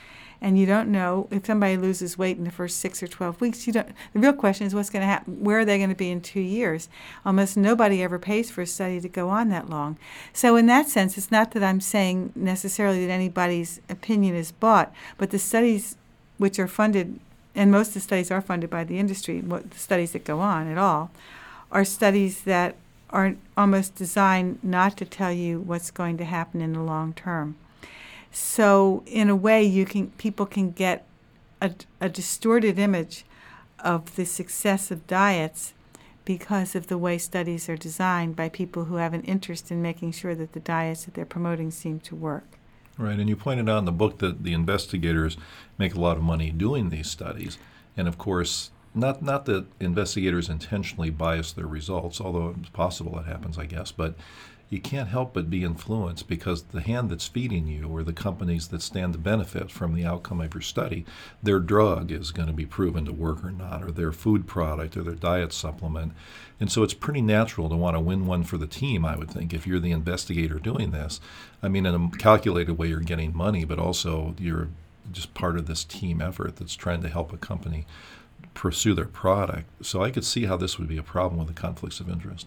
and 0.40 0.58
you 0.58 0.64
don't 0.64 0.90
know 0.90 1.28
if 1.30 1.44
somebody 1.46 1.76
loses 1.76 2.16
weight 2.16 2.38
in 2.38 2.44
the 2.44 2.50
first 2.50 2.78
six 2.78 3.02
or 3.02 3.06
twelve 3.06 3.40
weeks. 3.40 3.66
You 3.66 3.74
don't. 3.74 3.88
The 4.14 4.20
real 4.20 4.32
question 4.32 4.66
is 4.66 4.74
what's 4.74 4.88
going 4.90 5.02
to 5.02 5.06
happen. 5.06 5.44
Where 5.44 5.58
are 5.58 5.64
they 5.64 5.78
going 5.78 5.90
to 5.90 5.94
be 5.94 6.10
in 6.10 6.20
two 6.22 6.40
years? 6.40 6.88
Almost 7.26 7.56
nobody 7.56 8.02
ever 8.02 8.18
pays 8.18 8.50
for 8.50 8.62
a 8.62 8.66
study 8.66 9.00
to 9.00 9.08
go 9.08 9.28
on 9.28 9.50
that 9.50 9.68
long. 9.68 9.98
So 10.32 10.56
in 10.56 10.66
that 10.66 10.88
sense, 10.88 11.18
it's 11.18 11.30
not 11.30 11.50
that 11.50 11.62
I'm 11.62 11.80
saying 11.80 12.32
necessarily 12.34 13.04
that 13.06 13.12
anybody's 13.12 13.80
opinion 13.90 14.34
is 14.34 14.52
bought, 14.52 14.92
but 15.18 15.30
the 15.30 15.38
studies 15.38 15.96
which 16.38 16.58
are 16.58 16.68
funded 16.68 17.20
and 17.58 17.72
most 17.72 17.88
of 17.88 17.94
the 17.94 18.00
studies 18.00 18.30
are 18.30 18.40
funded 18.40 18.70
by 18.70 18.84
the 18.84 19.00
industry, 19.00 19.40
what 19.40 19.72
the 19.72 19.78
studies 19.78 20.12
that 20.12 20.24
go 20.24 20.38
on 20.38 20.70
at 20.70 20.78
all, 20.78 21.10
are 21.72 21.84
studies 21.84 22.42
that 22.42 22.76
are 23.10 23.34
almost 23.56 23.96
designed 23.96 24.60
not 24.62 24.96
to 24.96 25.04
tell 25.04 25.32
you 25.32 25.58
what's 25.58 25.90
going 25.90 26.16
to 26.18 26.24
happen 26.24 26.60
in 26.60 26.72
the 26.72 26.82
long 26.82 27.12
term. 27.12 27.56
So 28.30 29.02
in 29.06 29.28
a 29.28 29.34
way, 29.34 29.64
you 29.64 29.84
can 29.84 30.10
people 30.18 30.46
can 30.46 30.70
get 30.70 31.04
a, 31.60 31.72
a 32.00 32.08
distorted 32.08 32.78
image 32.78 33.24
of 33.80 34.14
the 34.14 34.24
success 34.24 34.92
of 34.92 35.06
diets 35.08 35.74
because 36.24 36.76
of 36.76 36.86
the 36.86 36.98
way 36.98 37.18
studies 37.18 37.68
are 37.68 37.76
designed 37.76 38.36
by 38.36 38.48
people 38.48 38.84
who 38.84 38.96
have 38.96 39.14
an 39.14 39.22
interest 39.22 39.72
in 39.72 39.82
making 39.82 40.12
sure 40.12 40.36
that 40.36 40.52
the 40.52 40.60
diets 40.60 41.06
that 41.06 41.14
they're 41.14 41.24
promoting 41.24 41.72
seem 41.72 41.98
to 42.00 42.14
work. 42.14 42.57
Right, 42.98 43.18
and 43.18 43.28
you 43.28 43.36
pointed 43.36 43.68
out 43.68 43.78
in 43.78 43.84
the 43.84 43.92
book 43.92 44.18
that 44.18 44.42
the 44.42 44.52
investigators 44.52 45.36
make 45.78 45.94
a 45.94 46.00
lot 46.00 46.16
of 46.16 46.22
money 46.24 46.50
doing 46.50 46.90
these 46.90 47.08
studies, 47.08 47.56
and 47.96 48.08
of 48.08 48.18
course, 48.18 48.72
not 48.92 49.22
not 49.22 49.44
that 49.46 49.66
investigators 49.78 50.48
intentionally 50.48 51.10
bias 51.10 51.52
their 51.52 51.68
results, 51.68 52.20
although 52.20 52.56
it's 52.58 52.70
possible 52.70 53.14
that 53.14 53.26
happens, 53.26 53.56
I 53.56 53.66
guess, 53.66 53.92
but 53.92 54.16
you 54.70 54.80
can't 54.80 55.08
help 55.08 55.32
but 55.32 55.48
be 55.48 55.64
influenced 55.64 56.28
because 56.28 56.64
the 56.64 56.82
hand 56.82 57.10
that's 57.10 57.26
feeding 57.26 57.66
you 57.66 57.88
or 57.88 58.02
the 58.02 58.12
companies 58.12 58.68
that 58.68 58.82
stand 58.82 59.14
to 59.14 59.18
benefit 59.18 59.70
from 59.70 59.94
the 59.94 60.04
outcome 60.04 60.40
of 60.40 60.54
your 60.54 60.60
study, 60.60 61.06
their 61.42 61.58
drug 61.58 62.12
is 62.12 62.32
going 62.32 62.48
to 62.48 62.54
be 62.54 62.66
proven 62.66 63.06
to 63.06 63.12
work 63.12 63.42
or 63.42 63.50
not, 63.50 63.82
or 63.82 63.90
their 63.90 64.12
food 64.12 64.46
product 64.46 64.96
or 64.96 65.02
their 65.02 65.14
diet 65.14 65.54
supplement. 65.54 66.12
And 66.60 66.70
so 66.70 66.82
it's 66.82 66.94
pretty 66.94 67.22
natural 67.22 67.70
to 67.70 67.76
want 67.76 67.96
to 67.96 68.00
win 68.00 68.26
one 68.26 68.44
for 68.44 68.58
the 68.58 68.66
team, 68.66 69.04
I 69.04 69.16
would 69.16 69.30
think, 69.30 69.54
if 69.54 69.66
you're 69.66 69.80
the 69.80 69.92
investigator 69.92 70.58
doing 70.58 70.90
this. 70.90 71.18
I 71.62 71.68
mean, 71.68 71.86
in 71.86 71.94
a 71.94 72.18
calculated 72.18 72.76
way, 72.76 72.88
you're 72.88 73.00
getting 73.00 73.34
money, 73.34 73.64
but 73.64 73.78
also 73.78 74.34
you're 74.38 74.68
just 75.10 75.32
part 75.32 75.56
of 75.56 75.66
this 75.66 75.84
team 75.84 76.20
effort 76.20 76.56
that's 76.56 76.76
trying 76.76 77.00
to 77.02 77.08
help 77.08 77.32
a 77.32 77.38
company 77.38 77.86
pursue 78.52 78.92
their 78.92 79.06
product. 79.06 79.86
So 79.86 80.02
I 80.02 80.10
could 80.10 80.24
see 80.24 80.44
how 80.44 80.58
this 80.58 80.78
would 80.78 80.88
be 80.88 80.98
a 80.98 81.02
problem 81.02 81.38
with 81.38 81.48
the 81.48 81.54
conflicts 81.54 82.00
of 82.00 82.10
interest. 82.10 82.46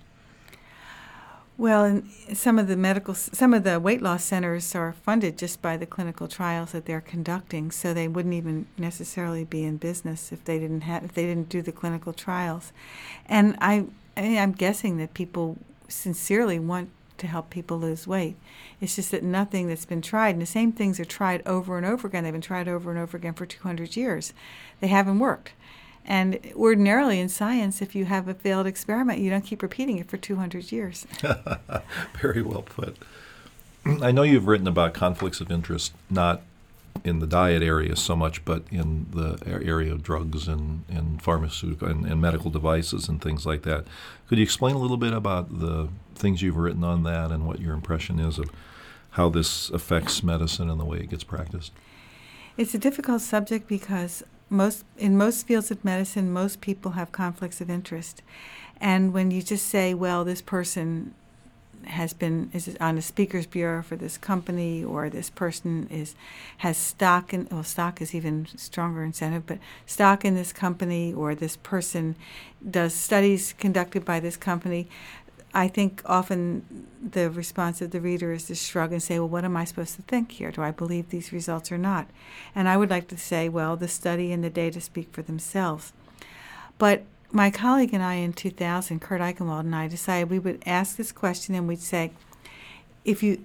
Well, 1.61 1.83
and 1.83 2.09
some 2.33 2.57
of 2.57 2.67
the 2.67 2.75
medical, 2.75 3.13
some 3.13 3.53
of 3.53 3.63
the 3.63 3.79
weight 3.79 4.01
loss 4.01 4.23
centers 4.23 4.73
are 4.73 4.93
funded 4.93 5.37
just 5.37 5.61
by 5.61 5.77
the 5.77 5.85
clinical 5.85 6.27
trials 6.27 6.71
that 6.71 6.87
they're 6.87 7.01
conducting, 7.01 7.69
so 7.69 7.93
they 7.93 8.07
wouldn't 8.07 8.33
even 8.33 8.65
necessarily 8.79 9.43
be 9.43 9.63
in 9.63 9.77
business 9.77 10.31
if 10.31 10.43
they 10.43 10.57
didn't 10.57 10.81
have, 10.81 11.03
if 11.03 11.13
they 11.13 11.27
didn't 11.27 11.49
do 11.49 11.61
the 11.61 11.71
clinical 11.71 12.13
trials. 12.13 12.73
And 13.27 13.55
I, 13.61 13.85
I 14.17 14.21
mean, 14.21 14.37
I'm 14.39 14.53
guessing 14.53 14.97
that 14.97 15.13
people 15.13 15.59
sincerely 15.87 16.57
want 16.57 16.89
to 17.19 17.27
help 17.27 17.51
people 17.51 17.77
lose 17.77 18.07
weight. 18.07 18.37
It's 18.79 18.95
just 18.95 19.11
that 19.11 19.21
nothing 19.21 19.67
that's 19.67 19.85
been 19.85 20.01
tried, 20.01 20.33
and 20.33 20.41
the 20.41 20.47
same 20.47 20.71
things 20.71 20.99
are 20.99 21.05
tried 21.05 21.45
over 21.45 21.77
and 21.77 21.85
over 21.85 22.07
again. 22.07 22.23
They've 22.23 22.33
been 22.33 22.41
tried 22.41 22.69
over 22.69 22.89
and 22.89 22.99
over 22.99 23.17
again 23.17 23.35
for 23.35 23.45
200 23.45 23.95
years. 23.95 24.33
They 24.79 24.87
haven't 24.87 25.19
worked. 25.19 25.51
And 26.05 26.39
ordinarily 26.55 27.19
in 27.19 27.29
science, 27.29 27.81
if 27.81 27.95
you 27.95 28.05
have 28.05 28.27
a 28.27 28.33
failed 28.33 28.67
experiment, 28.67 29.19
you 29.19 29.29
don't 29.29 29.45
keep 29.45 29.61
repeating 29.61 29.97
it 29.97 30.09
for 30.09 30.17
200 30.17 30.71
years. 30.71 31.05
Very 32.21 32.41
well 32.41 32.63
put. 32.63 32.97
I 33.85 34.11
know 34.11 34.23
you've 34.23 34.47
written 34.47 34.67
about 34.67 34.93
conflicts 34.93 35.41
of 35.41 35.51
interest, 35.51 35.93
not 36.09 36.41
in 37.03 37.19
the 37.19 37.27
diet 37.27 37.63
area 37.63 37.95
so 37.95 38.15
much, 38.15 38.43
but 38.45 38.63
in 38.69 39.07
the 39.11 39.39
area 39.45 39.91
of 39.91 40.03
drugs 40.03 40.47
and, 40.47 40.83
and 40.89 41.21
pharmaceutical 41.21 41.87
and, 41.87 42.05
and 42.05 42.21
medical 42.21 42.51
devices 42.51 43.07
and 43.07 43.21
things 43.21 43.45
like 43.45 43.63
that. 43.63 43.85
Could 44.27 44.37
you 44.37 44.43
explain 44.43 44.75
a 44.75 44.79
little 44.79 44.97
bit 44.97 45.13
about 45.13 45.59
the 45.59 45.89
things 46.15 46.41
you've 46.41 46.57
written 46.57 46.83
on 46.83 47.03
that 47.03 47.31
and 47.31 47.47
what 47.47 47.59
your 47.59 47.73
impression 47.73 48.19
is 48.19 48.37
of 48.37 48.51
how 49.11 49.29
this 49.29 49.69
affects 49.69 50.23
medicine 50.23 50.69
and 50.69 50.79
the 50.79 50.85
way 50.85 50.99
it 50.99 51.09
gets 51.09 51.23
practiced? 51.23 51.71
It's 52.57 52.75
a 52.75 52.79
difficult 52.79 53.21
subject 53.21 53.67
because 53.67 54.23
most 54.51 54.85
in 54.97 55.17
most 55.17 55.47
fields 55.47 55.71
of 55.71 55.83
medicine, 55.83 56.31
most 56.31 56.61
people 56.61 56.91
have 56.91 57.11
conflicts 57.11 57.61
of 57.61 57.69
interest, 57.69 58.21
and 58.79 59.13
when 59.13 59.31
you 59.31 59.41
just 59.41 59.67
say, 59.67 59.93
"Well, 59.93 60.23
this 60.23 60.41
person 60.41 61.15
has 61.85 62.13
been 62.13 62.49
is 62.53 62.77
on 62.79 62.95
the 62.95 63.01
speakers 63.01 63.45
bureau 63.45 63.81
for 63.81 63.95
this 63.95 64.17
company 64.17 64.83
or 64.83 65.09
this 65.09 65.29
person 65.29 65.87
is 65.89 66.15
has 66.59 66.77
stock 66.77 67.33
in 67.33 67.47
well 67.49 67.63
stock 67.63 68.01
is 68.01 68.13
even 68.13 68.47
stronger 68.55 69.03
incentive 69.03 69.45
but 69.45 69.57
stock 69.85 70.23
in 70.23 70.35
this 70.35 70.53
company 70.53 71.13
or 71.13 71.33
this 71.33 71.55
person 71.57 72.15
does 72.69 72.93
studies 72.93 73.53
conducted 73.57 74.05
by 74.05 74.19
this 74.19 74.37
company 74.37 74.87
I 75.53 75.67
think 75.67 76.01
often 76.05 76.87
the 77.01 77.29
response 77.29 77.81
of 77.81 77.91
the 77.91 77.99
reader 77.99 78.31
is 78.31 78.45
to 78.45 78.55
shrug 78.55 78.91
and 78.91 79.03
say, 79.03 79.19
Well, 79.19 79.29
what 79.29 79.43
am 79.43 79.57
I 79.57 79.65
supposed 79.65 79.95
to 79.97 80.01
think 80.03 80.31
here? 80.31 80.51
Do 80.51 80.61
I 80.61 80.71
believe 80.71 81.09
these 81.09 81.33
results 81.33 81.71
or 81.71 81.77
not? 81.77 82.07
And 82.55 82.69
I 82.69 82.77
would 82.77 82.89
like 82.89 83.07
to 83.09 83.17
say, 83.17 83.49
Well, 83.49 83.75
the 83.75 83.87
study 83.87 84.31
and 84.31 84.43
the 84.43 84.49
data 84.49 84.79
speak 84.79 85.09
for 85.11 85.21
themselves. 85.21 85.93
But 86.77 87.03
my 87.31 87.49
colleague 87.49 87.93
and 87.93 88.03
I 88.03 88.15
in 88.15 88.33
2000, 88.33 89.01
Kurt 89.01 89.21
Eichenwald 89.21 89.61
and 89.61 89.75
I, 89.75 89.87
decided 89.87 90.29
we 90.29 90.39
would 90.39 90.63
ask 90.65 90.95
this 90.95 91.11
question 91.11 91.55
and 91.55 91.67
we'd 91.67 91.79
say, 91.79 92.11
if 93.05 93.23
you 93.23 93.43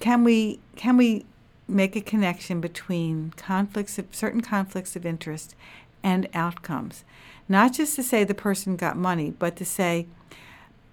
can 0.00 0.24
we 0.24 0.58
can 0.76 0.96
we 0.96 1.24
make 1.68 1.94
a 1.94 2.00
connection 2.00 2.60
between 2.60 3.32
conflicts 3.36 3.98
of 3.98 4.12
certain 4.14 4.40
conflicts 4.40 4.96
of 4.96 5.06
interest 5.06 5.54
and 6.02 6.28
outcomes, 6.34 7.04
not 7.48 7.72
just 7.72 7.94
to 7.96 8.02
say 8.02 8.24
the 8.24 8.34
person 8.34 8.76
got 8.76 8.96
money, 8.96 9.30
but 9.30 9.54
to 9.56 9.64
say 9.64 10.06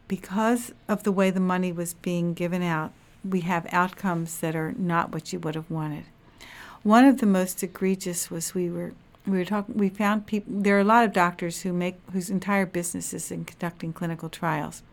because 0.08 0.72
of 0.88 1.04
the 1.04 1.12
way 1.12 1.30
the 1.30 1.40
money 1.40 1.72
was 1.72 1.94
being 1.96 2.34
given 2.34 2.62
out, 2.62 2.92
we 3.24 3.42
have 3.42 3.68
outcomes 3.72 4.40
that 4.40 4.56
are 4.56 4.74
not 4.78 5.12
what 5.12 5.34
you 5.34 5.40
would 5.40 5.56
have 5.56 5.70
wanted. 5.70 6.06
One 6.84 7.06
of 7.06 7.20
the 7.20 7.26
most 7.26 7.62
egregious 7.64 8.32
was 8.32 8.54
we 8.54 8.70
were 8.70 8.94
we 9.26 9.40
were 9.40 9.46
talking 9.46 9.76
we 9.76 9.90
found 9.90 10.26
people 10.26 10.54
there 10.56 10.78
are 10.78 10.82
a 10.82 10.86
lot 10.86 11.04
of 11.04 11.12
doctors 11.12 11.62
who 11.62 11.74
make 11.74 11.96
whose 12.14 12.30
entire 12.30 12.66
business 12.66 13.14
is 13.14 13.30
in 13.30 13.44
conducting 13.44 13.92
clinical 13.92 14.30
trials. 14.30 14.84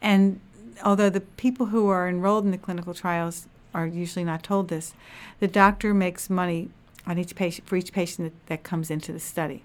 And 0.00 0.40
although 0.82 1.10
the 1.10 1.20
people 1.20 1.66
who 1.66 1.88
are 1.88 2.08
enrolled 2.08 2.44
in 2.44 2.50
the 2.50 2.58
clinical 2.58 2.94
trials 2.94 3.46
are 3.74 3.86
usually 3.86 4.24
not 4.24 4.42
told 4.42 4.68
this, 4.68 4.94
the 5.40 5.48
doctor 5.48 5.92
makes 5.92 6.30
money 6.30 6.70
on 7.06 7.18
each 7.18 7.34
patient 7.34 7.68
for 7.68 7.76
each 7.76 7.92
patient 7.92 8.32
that, 8.32 8.46
that 8.46 8.62
comes 8.62 8.90
into 8.90 9.12
the 9.12 9.20
study 9.20 9.62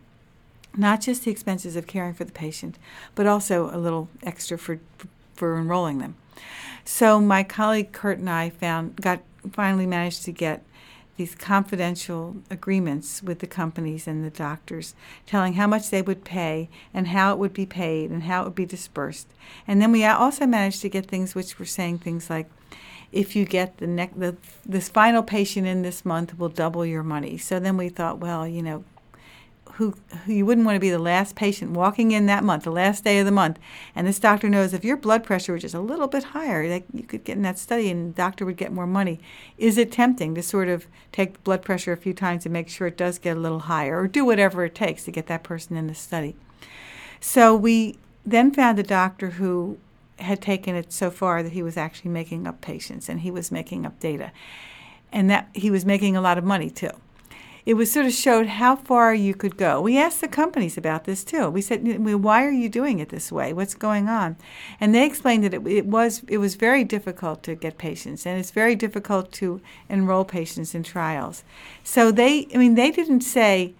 not 0.75 1.01
just 1.01 1.23
the 1.23 1.31
expenses 1.31 1.75
of 1.75 1.87
caring 1.87 2.13
for 2.13 2.23
the 2.23 2.31
patient, 2.31 2.77
but 3.15 3.27
also 3.27 3.69
a 3.75 3.77
little 3.77 4.09
extra 4.23 4.57
for 4.57 4.79
for 5.33 5.57
enrolling 5.57 5.99
them. 5.99 6.15
So 6.85 7.19
my 7.19 7.43
colleague 7.43 7.91
Kurt 7.91 8.19
and 8.19 8.29
I 8.29 8.49
found 8.49 8.97
got 8.97 9.21
finally 9.51 9.85
managed 9.85 10.23
to 10.25 10.31
get 10.31 10.63
these 11.15 11.35
confidential 11.35 12.37
agreements 12.49 13.21
with 13.21 13.39
the 13.39 13.47
companies 13.47 14.07
and 14.07 14.25
the 14.25 14.31
doctors 14.31 14.95
telling 15.27 15.53
how 15.53 15.67
much 15.67 15.89
they 15.89 16.01
would 16.01 16.23
pay 16.23 16.69
and 16.93 17.09
how 17.09 17.31
it 17.31 17.37
would 17.37 17.53
be 17.53 17.67
paid 17.67 18.09
and 18.09 18.23
how 18.23 18.41
it 18.41 18.45
would 18.45 18.55
be 18.55 18.65
dispersed. 18.65 19.27
And 19.67 19.81
then 19.81 19.91
we 19.91 20.03
also 20.05 20.47
managed 20.47 20.81
to 20.81 20.89
get 20.89 21.05
things 21.05 21.35
which 21.35 21.59
were 21.59 21.65
saying 21.65 21.99
things 21.99 22.29
like 22.29 22.49
if 23.11 23.35
you 23.35 23.45
get 23.45 23.77
the, 23.77 23.85
next 23.85 24.19
the 24.19 24.35
this 24.65 24.89
final 24.89 25.21
patient 25.21 25.67
in 25.67 25.83
this 25.83 26.03
month 26.03 26.37
will 26.39 26.49
double 26.49 26.83
your 26.83 27.03
money. 27.03 27.37
So 27.37 27.59
then 27.59 27.77
we 27.77 27.89
thought, 27.89 28.17
well, 28.17 28.47
you 28.47 28.63
know, 28.63 28.83
who, 29.77 29.95
who 30.25 30.33
you 30.33 30.45
wouldn't 30.45 30.65
want 30.65 30.75
to 30.75 30.79
be 30.79 30.89
the 30.91 30.99
last 30.99 31.35
patient 31.35 31.71
walking 31.71 32.11
in 32.11 32.27
that 32.27 32.43
month, 32.43 32.63
the 32.63 32.71
last 32.71 33.03
day 33.03 33.19
of 33.19 33.25
the 33.25 33.31
month, 33.31 33.57
and 33.95 34.05
this 34.05 34.19
doctor 34.19 34.47
knows 34.47 34.73
if 34.73 34.85
your 34.85 34.97
blood 34.97 35.23
pressure 35.23 35.51
were 35.51 35.59
just 35.59 35.73
a 35.73 35.79
little 35.79 36.07
bit 36.07 36.23
higher, 36.25 36.67
that 36.69 36.83
you 36.93 37.03
could 37.03 37.23
get 37.23 37.37
in 37.37 37.41
that 37.43 37.57
study 37.57 37.89
and 37.89 38.13
the 38.13 38.17
doctor 38.17 38.45
would 38.45 38.57
get 38.57 38.71
more 38.71 38.85
money. 38.85 39.19
Is 39.57 39.77
it 39.77 39.91
tempting 39.91 40.35
to 40.35 40.43
sort 40.43 40.67
of 40.67 40.85
take 41.11 41.43
blood 41.43 41.63
pressure 41.63 41.91
a 41.91 41.97
few 41.97 42.13
times 42.13 42.45
and 42.45 42.53
make 42.53 42.69
sure 42.69 42.85
it 42.87 42.97
does 42.97 43.17
get 43.17 43.35
a 43.35 43.39
little 43.39 43.61
higher, 43.61 43.99
or 43.99 44.07
do 44.07 44.23
whatever 44.23 44.63
it 44.63 44.75
takes 44.75 45.05
to 45.05 45.11
get 45.11 45.27
that 45.27 45.43
person 45.43 45.75
in 45.75 45.87
the 45.87 45.95
study? 45.95 46.35
So 47.19 47.55
we 47.55 47.97
then 48.25 48.51
found 48.51 48.77
a 48.77 48.83
doctor 48.83 49.31
who 49.31 49.77
had 50.19 50.39
taken 50.39 50.75
it 50.75 50.93
so 50.93 51.09
far 51.09 51.41
that 51.41 51.53
he 51.53 51.63
was 51.63 51.77
actually 51.77 52.11
making 52.11 52.45
up 52.45 52.61
patients 52.61 53.09
and 53.09 53.21
he 53.21 53.31
was 53.31 53.51
making 53.51 53.85
up 53.85 53.99
data, 53.99 54.31
and 55.11 55.29
that 55.29 55.49
he 55.53 55.71
was 55.71 55.83
making 55.83 56.15
a 56.15 56.21
lot 56.21 56.37
of 56.37 56.43
money 56.43 56.69
too 56.69 56.91
it 57.65 57.75
was 57.75 57.91
sort 57.91 58.05
of 58.05 58.11
showed 58.11 58.47
how 58.47 58.75
far 58.75 59.13
you 59.13 59.33
could 59.33 59.55
go. 59.55 59.81
We 59.81 59.97
asked 59.97 60.21
the 60.21 60.27
companies 60.27 60.77
about 60.77 61.05
this 61.05 61.23
too. 61.23 61.49
We 61.49 61.61
said, 61.61 61.81
"Why 62.21 62.43
are 62.45 62.51
you 62.51 62.69
doing 62.69 62.99
it 62.99 63.09
this 63.09 63.31
way? 63.31 63.53
What's 63.53 63.75
going 63.75 64.09
on?" 64.09 64.35
And 64.79 64.93
they 64.93 65.05
explained 65.05 65.43
that 65.45 65.53
it, 65.53 65.65
it 65.67 65.85
was 65.85 66.23
it 66.27 66.39
was 66.39 66.55
very 66.55 66.83
difficult 66.83 67.43
to 67.43 67.55
get 67.55 67.77
patients, 67.77 68.25
and 68.25 68.39
it's 68.39 68.51
very 68.51 68.75
difficult 68.75 69.31
to 69.33 69.61
enroll 69.89 70.25
patients 70.25 70.75
in 70.75 70.83
trials. 70.83 71.43
So 71.83 72.11
they, 72.11 72.47
I 72.53 72.57
mean, 72.57 72.75
they 72.75 72.91
didn't 72.91 73.21
say 73.21 73.73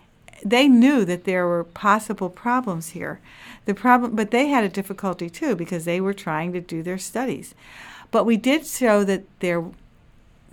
they 0.45 0.67
knew 0.67 1.05
that 1.05 1.23
there 1.23 1.47
were 1.47 1.63
possible 1.63 2.29
problems 2.29 2.89
here. 2.89 3.19
The 3.65 3.73
problem, 3.73 4.15
but 4.15 4.31
they 4.31 4.47
had 4.47 4.63
a 4.63 4.69
difficulty 4.69 5.29
too 5.29 5.55
because 5.55 5.85
they 5.85 6.01
were 6.01 6.13
trying 6.13 6.53
to 6.53 6.61
do 6.61 6.83
their 6.83 6.97
studies. 6.97 7.55
But 8.11 8.25
we 8.25 8.37
did 8.37 8.65
show 8.65 9.03
that 9.05 9.23
there 9.39 9.63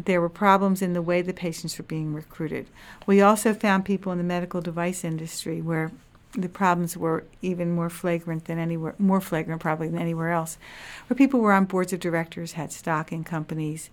there 0.05 0.21
were 0.21 0.29
problems 0.29 0.83
in 0.83 0.93
the 0.93 1.03
way 1.03 1.23
the 1.23 1.33
patients 1.33 1.77
were 1.79 1.85
being 1.85 2.15
recruited. 2.15 2.67
We 3.07 3.21
also 3.21 3.55
found 3.55 3.85
people 3.85 4.13
in 4.13 4.19
the 4.19 4.25
medical 4.25 4.61
device 4.61 5.05
industry 5.05 5.61
where 5.61 5.91
the 6.33 6.49
problems 6.49 6.97
were 6.97 7.25
even 7.43 7.73
more 7.73 7.91
flagrant 7.91 8.45
than 8.45 8.59
anywhere, 8.59 8.95
more 8.99 9.21
flagrant 9.21 9.61
probably 9.61 9.89
than 9.89 10.01
anywhere 10.01 10.31
else, 10.31 10.59
where 11.09 11.17
people 11.17 11.41
were 11.41 11.53
on 11.53 11.65
boards 11.65 11.93
of 11.93 12.01
directors, 12.01 12.53
had 12.53 12.73
stock 12.73 13.11
in 13.11 13.25
companies. 13.25 13.91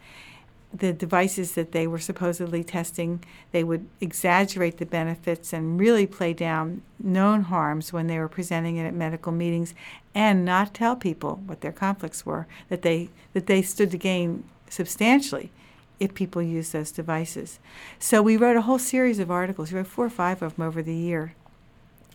The 0.71 0.93
devices 0.93 1.53
that 1.53 1.71
they 1.71 1.87
were 1.87 1.97
supposedly 1.97 2.63
testing, 2.63 3.23
they 3.51 3.63
would 3.63 3.87
exaggerate 4.01 4.77
the 4.77 4.85
benefits 4.85 5.51
and 5.51 5.79
really 5.79 6.05
play 6.05 6.33
down 6.33 6.83
known 6.99 7.43
harms 7.43 7.91
when 7.91 8.07
they 8.07 8.19
were 8.19 8.27
presenting 8.27 8.77
it 8.77 8.85
at 8.85 8.93
medical 8.93 9.31
meetings, 9.31 9.73
and 10.13 10.45
not 10.45 10.73
tell 10.73 10.95
people 10.95 11.41
what 11.45 11.61
their 11.61 11.71
conflicts 11.71 12.25
were, 12.25 12.45
that 12.69 12.81
they 12.83 13.09
that 13.33 13.47
they 13.47 13.61
stood 13.61 13.89
to 13.91 13.97
gain 13.97 14.43
substantially 14.69 15.51
if 15.99 16.13
people 16.13 16.41
use 16.41 16.71
those 16.71 16.91
devices. 16.91 17.59
So 17.99 18.21
we 18.21 18.37
wrote 18.37 18.57
a 18.57 18.61
whole 18.61 18.79
series 18.79 19.19
of 19.19 19.31
articles. 19.31 19.71
We 19.71 19.77
wrote 19.77 19.87
four 19.87 20.05
or 20.05 20.09
five 20.09 20.41
of 20.41 20.55
them 20.55 20.65
over 20.65 20.81
the 20.81 20.95
year. 20.95 21.33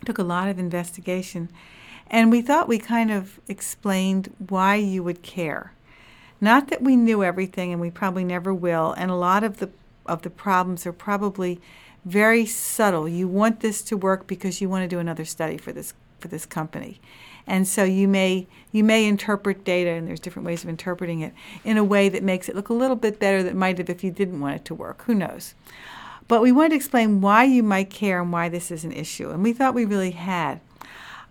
It 0.00 0.06
took 0.06 0.18
a 0.18 0.24
lot 0.24 0.48
of 0.48 0.58
investigation. 0.58 1.48
And 2.08 2.30
we 2.30 2.42
thought 2.42 2.68
we 2.68 2.78
kind 2.78 3.10
of 3.10 3.40
explained 3.48 4.34
why 4.48 4.76
you 4.76 5.02
would 5.02 5.22
care. 5.22 5.72
Not 6.40 6.68
that 6.68 6.82
we 6.82 6.96
knew 6.96 7.22
everything 7.22 7.72
and 7.72 7.80
we 7.80 7.90
probably 7.90 8.24
never 8.24 8.52
will, 8.52 8.92
and 8.92 9.10
a 9.10 9.14
lot 9.14 9.44
of 9.44 9.58
the 9.58 9.70
of 10.04 10.22
the 10.22 10.30
problems 10.30 10.84
are 10.84 10.92
probably 10.92 11.60
very 12.04 12.44
subtle. 12.44 13.08
You 13.08 13.28
want 13.28 13.60
this 13.60 13.80
to 13.82 13.96
work 13.96 14.26
because 14.26 14.60
you 14.60 14.68
want 14.68 14.82
to 14.82 14.88
do 14.88 14.98
another 14.98 15.24
study 15.24 15.56
for 15.56 15.72
this 15.72 15.94
for 16.22 16.28
this 16.28 16.46
company. 16.46 17.00
And 17.46 17.66
so 17.66 17.84
you 17.84 18.08
may 18.08 18.46
you 18.70 18.84
may 18.84 19.04
interpret 19.04 19.64
data, 19.64 19.90
and 19.90 20.06
there's 20.06 20.20
different 20.20 20.46
ways 20.46 20.62
of 20.62 20.70
interpreting 20.70 21.20
it 21.20 21.34
in 21.64 21.76
a 21.76 21.84
way 21.84 22.08
that 22.08 22.22
makes 22.22 22.48
it 22.48 22.56
look 22.56 22.68
a 22.68 22.74
little 22.74 22.96
bit 22.96 23.18
better 23.18 23.42
than 23.42 23.52
it 23.52 23.58
might 23.58 23.78
have 23.78 23.90
if 23.90 24.02
you 24.02 24.10
didn't 24.10 24.40
want 24.40 24.56
it 24.56 24.64
to 24.66 24.74
work. 24.74 25.02
Who 25.02 25.14
knows? 25.14 25.54
But 26.28 26.40
we 26.40 26.52
wanted 26.52 26.70
to 26.70 26.76
explain 26.76 27.20
why 27.20 27.44
you 27.44 27.62
might 27.62 27.90
care 27.90 28.22
and 28.22 28.32
why 28.32 28.48
this 28.48 28.70
is 28.70 28.84
an 28.84 28.92
issue, 28.92 29.30
and 29.30 29.42
we 29.42 29.52
thought 29.52 29.74
we 29.74 29.84
really 29.84 30.12
had. 30.12 30.60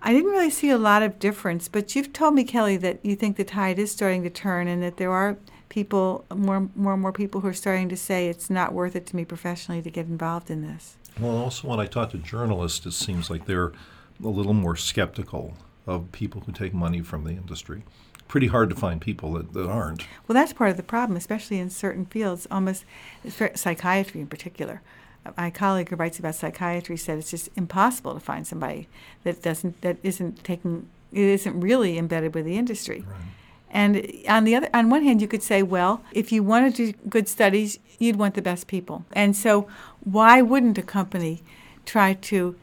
I 0.04 0.14
didn't 0.14 0.32
really 0.32 0.50
see 0.50 0.70
a 0.70 0.78
lot 0.78 1.04
of 1.04 1.20
difference, 1.20 1.68
but 1.68 1.96
you've 1.96 2.12
told 2.12 2.34
me, 2.34 2.44
Kelly, 2.44 2.76
that 2.78 3.00
you 3.04 3.16
think 3.16 3.38
the 3.38 3.44
tide 3.44 3.80
is 3.80 3.92
starting 3.92 4.24
to 4.24 4.30
turn, 4.30 4.68
and 4.68 4.84
that 4.84 4.98
there 4.98 5.12
are 5.12 5.38
people, 5.70 6.26
more, 6.36 6.70
more 6.76 6.94
and 6.94 7.02
more 7.02 7.14
people 7.14 7.42
who 7.42 7.48
are 7.48 7.54
starting 7.54 7.88
to 7.90 7.98
say 7.98 8.28
it's 8.28 8.50
not 8.50 8.74
worth 8.74 8.96
it 8.96 9.06
to 9.08 9.16
me 9.16 9.24
professionally 9.24 9.82
to 9.82 9.90
get 9.90 10.08
involved 10.08 10.52
in 10.52 10.62
this. 10.62 10.98
Well, 11.20 11.38
also 11.38 11.68
when 11.68 11.80
I 11.80 11.86
talk 11.86 12.12
to 12.12 12.18
journalists, 12.18 12.86
it 12.86 12.92
seems 12.92 13.30
like 13.30 13.46
they're 13.46 13.72
a 14.24 14.30
little 14.30 14.54
more 14.54 14.76
skeptical 14.76 15.54
of 15.88 16.12
people 16.12 16.42
who 16.42 16.52
take 16.52 16.74
money 16.74 17.02
from 17.02 17.24
the 17.24 17.32
industry. 17.32 17.84
Pretty 18.28 18.48
hard 18.48 18.70
to 18.70 18.76
find 18.76 19.02
people 19.02 19.34
that, 19.34 19.54
that 19.54 19.68
aren't. 19.68 20.06
Well, 20.28 20.34
that's 20.34 20.54
part 20.54 20.70
of 20.70 20.78
the 20.78 20.84
problem, 20.84 21.18
especially 21.18 21.60
in 21.60 21.70
certain 21.70 22.06
fields, 22.06 22.48
almost 22.50 22.86
psychiatry 23.56 24.22
in 24.22 24.28
particular. 24.28 24.82
My 25.38 25.52
colleague 25.52 25.90
who 25.90 25.96
writes 25.96 26.18
about 26.18 26.36
psychiatry 26.36 26.98
said 26.98 27.20
it's 27.20 27.30
just 27.30 27.50
impossible 27.56 28.14
to 28.14 28.20
find 28.20 28.48
somebody 28.48 28.88
that 29.24 29.42
doesn't 29.42 29.82
that 29.82 29.98
isn't 30.02 30.44
taking 30.44 30.90
it 31.12 31.20
isn't 31.20 31.60
really 31.60 31.98
embedded 31.98 32.34
with 32.34 32.46
the 32.46 32.58
industry. 32.58 33.04
Right. 33.08 33.20
And 33.70 34.12
on 34.28 34.44
the 34.44 34.56
other, 34.56 34.70
on 34.74 34.90
one 34.90 35.04
hand, 35.04 35.22
you 35.22 35.28
could 35.28 35.44
say, 35.44 35.64
well, 35.64 36.04
if 36.12 36.32
you 36.32 36.44
want 36.44 36.76
to 36.76 36.92
do 36.92 36.98
good 37.08 37.30
studies, 37.30 37.80
you'd 38.00 38.18
want 38.18 38.36
the 38.36 38.42
best 38.42 38.68
people. 38.68 39.06
And 39.14 39.36
so, 39.36 39.68
why 40.04 40.42
wouldn't 40.42 40.78
a 40.78 40.82
company 40.82 41.42
try 41.86 42.14
to 42.14 42.56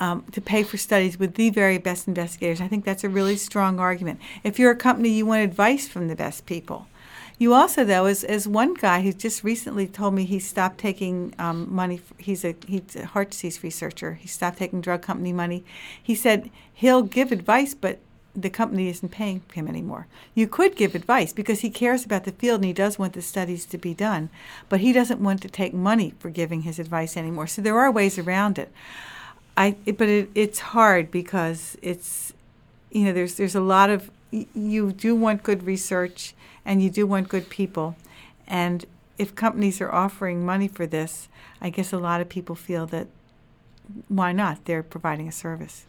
um, 0.00 0.24
to 0.32 0.40
pay 0.40 0.62
for 0.62 0.76
studies 0.76 1.18
with 1.18 1.34
the 1.34 1.50
very 1.50 1.78
best 1.78 2.06
investigators. 2.08 2.60
I 2.60 2.68
think 2.68 2.84
that's 2.84 3.04
a 3.04 3.08
really 3.08 3.36
strong 3.36 3.78
argument. 3.78 4.20
If 4.44 4.58
you're 4.58 4.70
a 4.70 4.76
company, 4.76 5.10
you 5.10 5.26
want 5.26 5.42
advice 5.42 5.88
from 5.88 6.08
the 6.08 6.16
best 6.16 6.46
people. 6.46 6.86
You 7.38 7.52
also, 7.52 7.84
though, 7.84 8.06
as, 8.06 8.24
as 8.24 8.48
one 8.48 8.72
guy 8.72 9.02
who 9.02 9.12
just 9.12 9.44
recently 9.44 9.86
told 9.86 10.14
me 10.14 10.24
he 10.24 10.38
stopped 10.38 10.78
taking 10.78 11.34
um, 11.38 11.74
money, 11.74 12.00
he's 12.16 12.44
a, 12.44 12.54
he's 12.66 12.96
a 12.96 13.04
heart 13.04 13.30
disease 13.30 13.62
researcher, 13.62 14.14
he 14.14 14.26
stopped 14.26 14.58
taking 14.58 14.80
drug 14.80 15.02
company 15.02 15.34
money. 15.34 15.62
He 16.02 16.14
said 16.14 16.50
he'll 16.72 17.02
give 17.02 17.32
advice, 17.32 17.74
but 17.74 17.98
the 18.34 18.50
company 18.50 18.88
isn't 18.88 19.10
paying 19.10 19.42
him 19.52 19.68
anymore. 19.68 20.06
You 20.34 20.46
could 20.46 20.76
give 20.76 20.94
advice 20.94 21.32
because 21.32 21.60
he 21.60 21.70
cares 21.70 22.04
about 22.04 22.24
the 22.24 22.32
field 22.32 22.56
and 22.56 22.66
he 22.66 22.72
does 22.72 22.98
want 22.98 23.14
the 23.14 23.22
studies 23.22 23.64
to 23.66 23.78
be 23.78 23.94
done, 23.94 24.30
but 24.68 24.80
he 24.80 24.92
doesn't 24.92 25.22
want 25.22 25.42
to 25.42 25.48
take 25.48 25.72
money 25.72 26.14
for 26.18 26.30
giving 26.30 26.62
his 26.62 26.78
advice 26.78 27.16
anymore. 27.16 27.46
So 27.46 27.62
there 27.62 27.78
are 27.78 27.90
ways 27.90 28.18
around 28.18 28.58
it. 28.58 28.70
I 29.56 29.76
but 29.86 30.08
it, 30.08 30.30
it's 30.34 30.58
hard 30.58 31.10
because 31.10 31.76
it's 31.82 32.32
you 32.90 33.04
know 33.04 33.12
there's 33.12 33.34
there's 33.34 33.54
a 33.54 33.60
lot 33.60 33.90
of 33.90 34.10
you 34.30 34.92
do 34.92 35.14
want 35.14 35.42
good 35.42 35.62
research 35.64 36.34
and 36.64 36.82
you 36.82 36.90
do 36.90 37.06
want 37.06 37.28
good 37.28 37.48
people. 37.48 37.96
And 38.46 38.84
if 39.18 39.34
companies 39.34 39.80
are 39.80 39.90
offering 39.90 40.44
money 40.44 40.68
for 40.68 40.86
this, 40.86 41.28
I 41.60 41.70
guess 41.70 41.92
a 41.92 41.98
lot 41.98 42.20
of 42.20 42.28
people 42.28 42.54
feel 42.54 42.86
that 42.86 43.06
why 44.08 44.32
not? 44.32 44.64
They're 44.64 44.82
providing 44.82 45.28
a 45.28 45.32
service. 45.32 45.84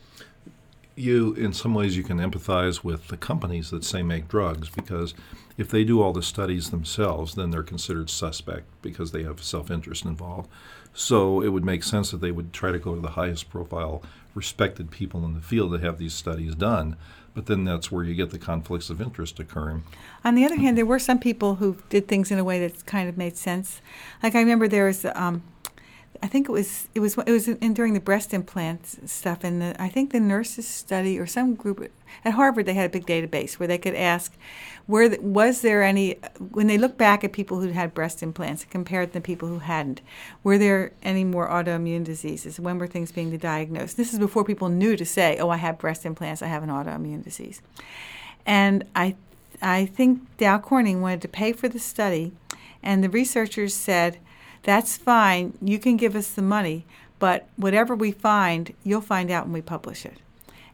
You, 0.95 1.33
in 1.33 1.53
some 1.53 1.73
ways, 1.73 1.95
you 1.95 2.03
can 2.03 2.17
empathize 2.17 2.83
with 2.83 3.07
the 3.07 3.17
companies 3.17 3.69
that 3.71 3.83
say 3.83 4.01
make 4.01 4.27
drugs 4.27 4.69
because 4.69 5.13
if 5.57 5.69
they 5.69 5.83
do 5.83 6.01
all 6.01 6.13
the 6.13 6.21
studies 6.21 6.69
themselves, 6.69 7.35
then 7.35 7.49
they're 7.49 7.63
considered 7.63 8.09
suspect 8.09 8.65
because 8.81 9.11
they 9.11 9.23
have 9.23 9.43
self 9.43 9.71
interest 9.71 10.05
involved. 10.05 10.49
So 10.93 11.41
it 11.41 11.49
would 11.49 11.65
make 11.65 11.83
sense 11.83 12.11
that 12.11 12.21
they 12.21 12.31
would 12.31 12.53
try 12.53 12.71
to 12.71 12.79
go 12.79 12.95
to 12.95 13.01
the 13.01 13.09
highest 13.09 13.49
profile, 13.49 14.03
respected 14.33 14.91
people 14.91 15.25
in 15.25 15.33
the 15.33 15.41
field 15.41 15.71
to 15.73 15.79
have 15.79 15.97
these 15.97 16.13
studies 16.13 16.55
done. 16.55 16.95
But 17.33 17.45
then 17.45 17.65
that's 17.65 17.91
where 17.91 18.03
you 18.03 18.15
get 18.15 18.31
the 18.31 18.39
conflicts 18.39 18.89
of 18.89 18.99
interest 18.99 19.39
occurring. 19.39 19.83
On 20.23 20.33
the 20.33 20.43
other 20.43 20.55
hand, 20.55 20.75
there 20.75 20.87
were 20.87 20.97
some 20.97 21.19
people 21.19 21.55
who 21.55 21.77
did 21.89 22.07
things 22.07 22.31
in 22.31 22.39
a 22.39 22.43
way 22.43 22.59
that 22.59 22.87
kind 22.87 23.07
of 23.07 23.15
made 23.15 23.37
sense. 23.37 23.79
Like 24.23 24.33
I 24.33 24.39
remember 24.39 24.67
there 24.67 24.85
was 24.85 25.05
um, 25.13 25.43
I 26.21 26.27
think 26.27 26.49
it 26.49 26.51
was 26.51 26.87
it 26.95 26.99
was 26.99 27.17
it 27.17 27.31
was 27.31 27.47
in, 27.47 27.73
during 27.73 27.93
the 27.93 27.99
breast 27.99 28.33
implants 28.33 28.97
stuff, 29.05 29.43
and 29.43 29.61
the, 29.61 29.81
I 29.81 29.89
think 29.89 30.11
the 30.11 30.19
nurses 30.19 30.67
study 30.67 31.19
or 31.19 31.25
some 31.27 31.55
group 31.55 31.91
at 32.25 32.33
Harvard 32.33 32.65
they 32.65 32.73
had 32.73 32.85
a 32.85 32.89
big 32.89 33.05
database 33.05 33.53
where 33.53 33.67
they 33.67 33.77
could 33.77 33.95
ask, 33.95 34.33
where 34.85 35.09
the, 35.09 35.19
was 35.21 35.61
there 35.61 35.83
any 35.83 36.15
when 36.51 36.67
they 36.67 36.77
looked 36.77 36.97
back 36.97 37.23
at 37.23 37.33
people 37.33 37.61
who 37.61 37.69
had 37.69 37.93
breast 37.93 38.23
implants 38.23 38.65
compared 38.65 39.13
to 39.13 39.21
people 39.21 39.47
who 39.47 39.59
hadn't, 39.59 40.01
were 40.43 40.57
there 40.57 40.91
any 41.03 41.23
more 41.23 41.47
autoimmune 41.49 42.03
diseases? 42.03 42.59
When 42.59 42.77
were 42.77 42.87
things 42.87 43.11
being 43.11 43.35
diagnosed? 43.37 43.97
This 43.97 44.13
is 44.13 44.19
before 44.19 44.43
people 44.43 44.69
knew 44.69 44.95
to 44.97 45.05
say, 45.05 45.37
oh, 45.37 45.49
I 45.49 45.57
have 45.57 45.77
breast 45.77 46.05
implants, 46.05 46.41
I 46.41 46.47
have 46.47 46.63
an 46.63 46.69
autoimmune 46.69 47.23
disease, 47.23 47.61
and 48.45 48.83
I 48.95 49.15
I 49.61 49.85
think 49.85 50.21
Dow 50.37 50.59
Corning 50.59 51.01
wanted 51.01 51.21
to 51.23 51.27
pay 51.27 51.51
for 51.51 51.67
the 51.67 51.79
study, 51.79 52.31
and 52.81 53.03
the 53.03 53.09
researchers 53.09 53.73
said 53.73 54.19
that's 54.67 54.97
fine. 54.97 55.57
You 55.61 55.79
can 55.79 55.95
give 55.95 56.13
us 56.13 56.29
the 56.29 56.41
money, 56.41 56.83
but 57.19 57.47
whatever 57.55 57.95
we 57.95 58.11
find, 58.11 58.73
you'll 58.83 58.99
find 58.99 59.31
out 59.31 59.45
when 59.45 59.53
we 59.53 59.61
publish 59.61 60.05
it. 60.05 60.17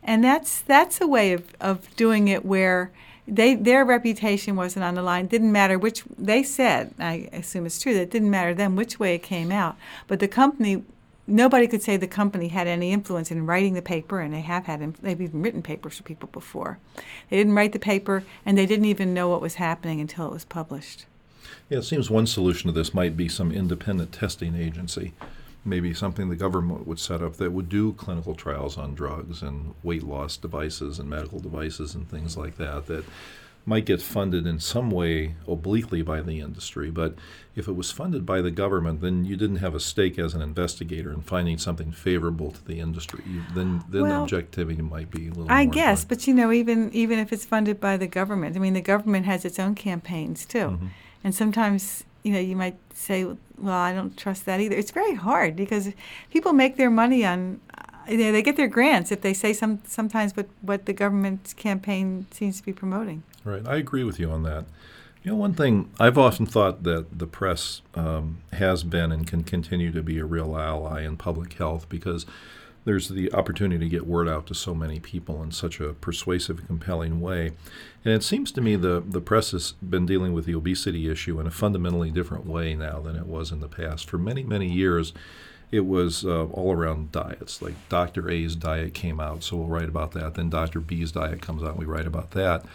And 0.01 0.23
that's 0.23 0.61
that's 0.61 0.99
a 0.99 1.05
way 1.05 1.31
of, 1.31 1.43
of 1.61 1.95
doing 1.95 2.27
it 2.27 2.43
where 2.43 2.91
they 3.27 3.53
their 3.53 3.85
reputation 3.85 4.55
wasn't 4.55 4.83
on 4.83 4.95
the 4.95 5.03
line. 5.03 5.27
Didn't 5.27 5.51
matter 5.51 5.77
which 5.77 6.03
they 6.17 6.41
said. 6.41 6.95
I 6.97 7.29
assume 7.31 7.67
it's 7.67 7.79
true 7.79 7.93
that 7.93 8.01
it 8.01 8.09
didn't 8.09 8.31
matter 8.31 8.53
to 8.53 8.57
them 8.57 8.75
which 8.75 8.99
way 8.99 9.13
it 9.13 9.21
came 9.21 9.51
out. 9.51 9.77
But 10.07 10.19
the 10.19 10.27
company, 10.27 10.83
nobody 11.27 11.67
could 11.67 11.83
say 11.83 11.95
the 11.95 12.07
company 12.07 12.47
had 12.47 12.65
any 12.65 12.93
influence 12.93 13.29
in 13.29 13.45
writing 13.45 13.75
the 13.75 13.83
paper, 13.83 14.21
and 14.21 14.33
they 14.33 14.41
have 14.41 14.65
had 14.65 14.81
they've 15.03 15.21
even 15.21 15.43
written 15.43 15.61
papers 15.61 15.97
for 15.97 16.03
people 16.03 16.29
before. 16.31 16.79
They 17.29 17.37
didn't 17.37 17.53
write 17.53 17.73
the 17.73 17.79
paper, 17.79 18.23
and 18.43 18.57
they 18.57 18.65
didn't 18.65 18.85
even 18.85 19.13
know 19.13 19.29
what 19.29 19.39
was 19.39 19.55
happening 19.55 20.01
until 20.01 20.25
it 20.25 20.33
was 20.33 20.45
published. 20.45 21.05
Yeah, 21.69 21.79
it 21.79 21.83
seems 21.83 22.09
one 22.09 22.27
solution 22.27 22.67
to 22.67 22.73
this 22.73 22.93
might 22.93 23.17
be 23.17 23.27
some 23.27 23.51
independent 23.51 24.11
testing 24.11 24.55
agency, 24.55 25.13
maybe 25.65 25.93
something 25.93 26.29
the 26.29 26.35
government 26.35 26.87
would 26.87 26.99
set 26.99 27.21
up 27.21 27.37
that 27.37 27.51
would 27.51 27.69
do 27.69 27.93
clinical 27.93 28.35
trials 28.35 28.77
on 28.77 28.95
drugs 28.95 29.41
and 29.41 29.73
weight 29.83 30.03
loss 30.03 30.37
devices 30.37 30.99
and 30.99 31.09
medical 31.09 31.39
devices 31.39 31.95
and 31.95 32.09
things 32.09 32.37
like 32.37 32.57
that 32.57 32.87
that 32.87 33.05
might 33.65 33.85
get 33.85 34.01
funded 34.01 34.45
in 34.45 34.59
some 34.59 34.91
way 34.91 35.35
obliquely 35.47 36.01
by 36.01 36.21
the 36.21 36.39
industry. 36.39 36.91
But 36.91 37.15
if 37.55 37.67
it 37.67 37.73
was 37.73 37.91
funded 37.91 38.25
by 38.25 38.41
the 38.41 38.51
government, 38.51 39.01
then 39.01 39.25
you 39.25 39.37
didn't 39.37 39.57
have 39.57 39.73
a 39.73 39.79
stake 39.79 40.19
as 40.19 40.33
an 40.33 40.41
investigator 40.41 41.13
in 41.13 41.21
finding 41.21 41.57
something 41.57 41.91
favorable 41.91 42.51
to 42.51 42.65
the 42.65 42.79
industry. 42.79 43.23
You, 43.25 43.41
then 43.53 43.83
then 43.87 44.03
well, 44.03 44.23
objectivity 44.23 44.81
might 44.81 45.09
be 45.09 45.27
a 45.27 45.29
little. 45.29 45.49
I 45.49 45.65
guess, 45.65 46.03
but 46.03 46.27
you 46.27 46.33
know, 46.33 46.51
even 46.51 46.91
even 46.93 47.19
if 47.19 47.31
it's 47.31 47.45
funded 47.45 47.79
by 47.79 47.95
the 47.95 48.07
government, 48.07 48.55
I 48.55 48.59
mean, 48.59 48.73
the 48.73 48.81
government 48.81 49.25
has 49.25 49.45
its 49.45 49.59
own 49.59 49.75
campaigns 49.75 50.45
too. 50.45 50.57
Mm-hmm. 50.57 50.87
And 51.23 51.33
sometimes, 51.33 52.03
you 52.23 52.33
know, 52.33 52.39
you 52.39 52.55
might 52.55 52.77
say, 52.93 53.23
well, 53.23 53.37
I 53.73 53.93
don't 53.93 54.17
trust 54.17 54.45
that 54.45 54.59
either. 54.59 54.75
It's 54.75 54.91
very 54.91 55.15
hard 55.15 55.55
because 55.55 55.91
people 56.31 56.53
make 56.53 56.77
their 56.77 56.89
money 56.89 57.25
on, 57.25 57.61
you 58.07 58.17
know, 58.17 58.31
they 58.31 58.41
get 58.41 58.57
their 58.57 58.67
grants 58.67 59.11
if 59.11 59.21
they 59.21 59.33
say 59.33 59.53
some 59.53 59.79
sometimes 59.87 60.35
what, 60.35 60.47
what 60.61 60.85
the 60.85 60.93
government 60.93 61.53
campaign 61.57 62.27
seems 62.31 62.59
to 62.59 62.65
be 62.65 62.73
promoting. 62.73 63.23
Right. 63.43 63.65
I 63.67 63.77
agree 63.77 64.03
with 64.03 64.19
you 64.19 64.29
on 64.31 64.43
that. 64.43 64.65
You 65.23 65.31
know, 65.31 65.37
one 65.37 65.53
thing 65.53 65.89
I've 66.01 66.17
often 66.17 66.45
thought 66.45 66.83
that 66.83 67.17
the 67.17 67.27
press 67.27 67.81
um, 67.95 68.39
has 68.51 68.83
been 68.83 69.11
and 69.13 69.25
can 69.25 69.43
continue 69.43 69.89
to 69.93 70.03
be 70.03 70.19
a 70.19 70.25
real 70.25 70.57
ally 70.57 71.03
in 71.03 71.15
public 71.15 71.53
health 71.53 71.87
because 71.87 72.25
there's 72.85 73.09
the 73.09 73.31
opportunity 73.33 73.85
to 73.85 73.89
get 73.89 74.05
word 74.05 74.27
out 74.27 74.47
to 74.47 74.55
so 74.55 74.73
many 74.73 74.99
people 74.99 75.41
in 75.41 75.51
such 75.51 75.79
a 75.79 75.93
persuasive, 75.93 76.65
compelling 76.67 77.21
way. 77.21 77.51
And 78.03 78.13
it 78.13 78.23
seems 78.23 78.51
to 78.53 78.61
me 78.61 78.75
the, 78.75 79.03
the 79.05 79.21
press 79.21 79.51
has 79.51 79.73
been 79.73 80.05
dealing 80.05 80.33
with 80.33 80.45
the 80.45 80.55
obesity 80.55 81.09
issue 81.09 81.39
in 81.39 81.47
a 81.47 81.51
fundamentally 81.51 82.11
different 82.11 82.45
way 82.45 82.75
now 82.75 82.99
than 82.99 83.15
it 83.15 83.25
was 83.25 83.51
in 83.51 83.61
the 83.61 83.69
past. 83.69 84.09
For 84.09 84.17
many, 84.17 84.43
many 84.43 84.69
years, 84.69 85.13
it 85.71 85.85
was 85.85 86.25
uh, 86.25 86.45
all 86.45 86.73
around 86.73 87.11
diets. 87.11 87.61
Like 87.61 87.75
Dr. 87.89 88.29
A's 88.29 88.55
diet 88.55 88.93
came 88.93 89.19
out, 89.19 89.43
so 89.43 89.57
we'll 89.57 89.67
write 89.67 89.89
about 89.89 90.11
that. 90.11 90.35
Then 90.35 90.49
Dr. 90.49 90.79
B's 90.79 91.11
diet 91.11 91.41
comes 91.41 91.63
out, 91.63 91.77
we 91.77 91.85
write 91.85 92.05
about 92.05 92.31
that. 92.31 92.65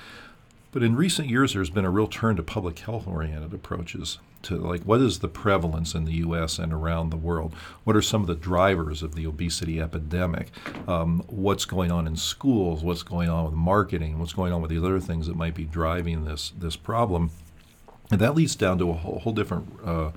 But 0.73 0.83
in 0.83 0.97
recent 0.97 1.29
years, 1.29 1.55
there's 1.55 1.71
been 1.71 1.85
a 1.85 1.90
real 1.90 2.09
turn 2.09 2.37
to 2.37 2.42
public 2.42 2.79
health 2.81 3.07
oriented 3.07 3.55
approaches 3.55 4.18
to 4.42 4.57
like 4.57 4.83
what 4.83 5.01
is 5.01 5.18
the 5.18 5.29
prevalence 5.29 5.94
in 5.94 6.05
the 6.05 6.14
U.S. 6.14 6.59
and 6.59 6.72
around 6.72 7.11
the 7.11 7.16
world? 7.16 7.55
What 7.85 7.96
are 7.96 8.03
some 8.03 8.20
of 8.20 8.27
the 8.27 8.35
drivers 8.35 9.03
of 9.03 9.14
the 9.14 9.27
obesity 9.27 9.81
epidemic? 9.81 10.51
Um, 10.87 11.24
what's 11.29 11.64
going 11.64 11.90
on 11.90 12.07
in 12.07 12.16
schools? 12.16 12.83
What's 12.83 13.03
going 13.03 13.29
on 13.29 13.44
with 13.44 13.55
marketing? 13.55 14.18
What's 14.18 14.33
going 14.33 14.53
on 14.53 14.62
with 14.62 14.70
the 14.70 14.79
other 14.79 15.01
things 15.01 15.27
that 15.27 15.37
might 15.37 15.55
be 15.55 15.64
driving 15.64 16.24
this 16.24 16.53
this 16.59 16.77
problem? 16.77 17.31
And 18.11 18.20
that 18.20 18.35
leads 18.35 18.57
down 18.57 18.79
to 18.79 18.90
a 18.90 18.94
whole, 18.94 19.18
whole 19.18 19.35
different 19.35 19.68
uh, 19.85 20.12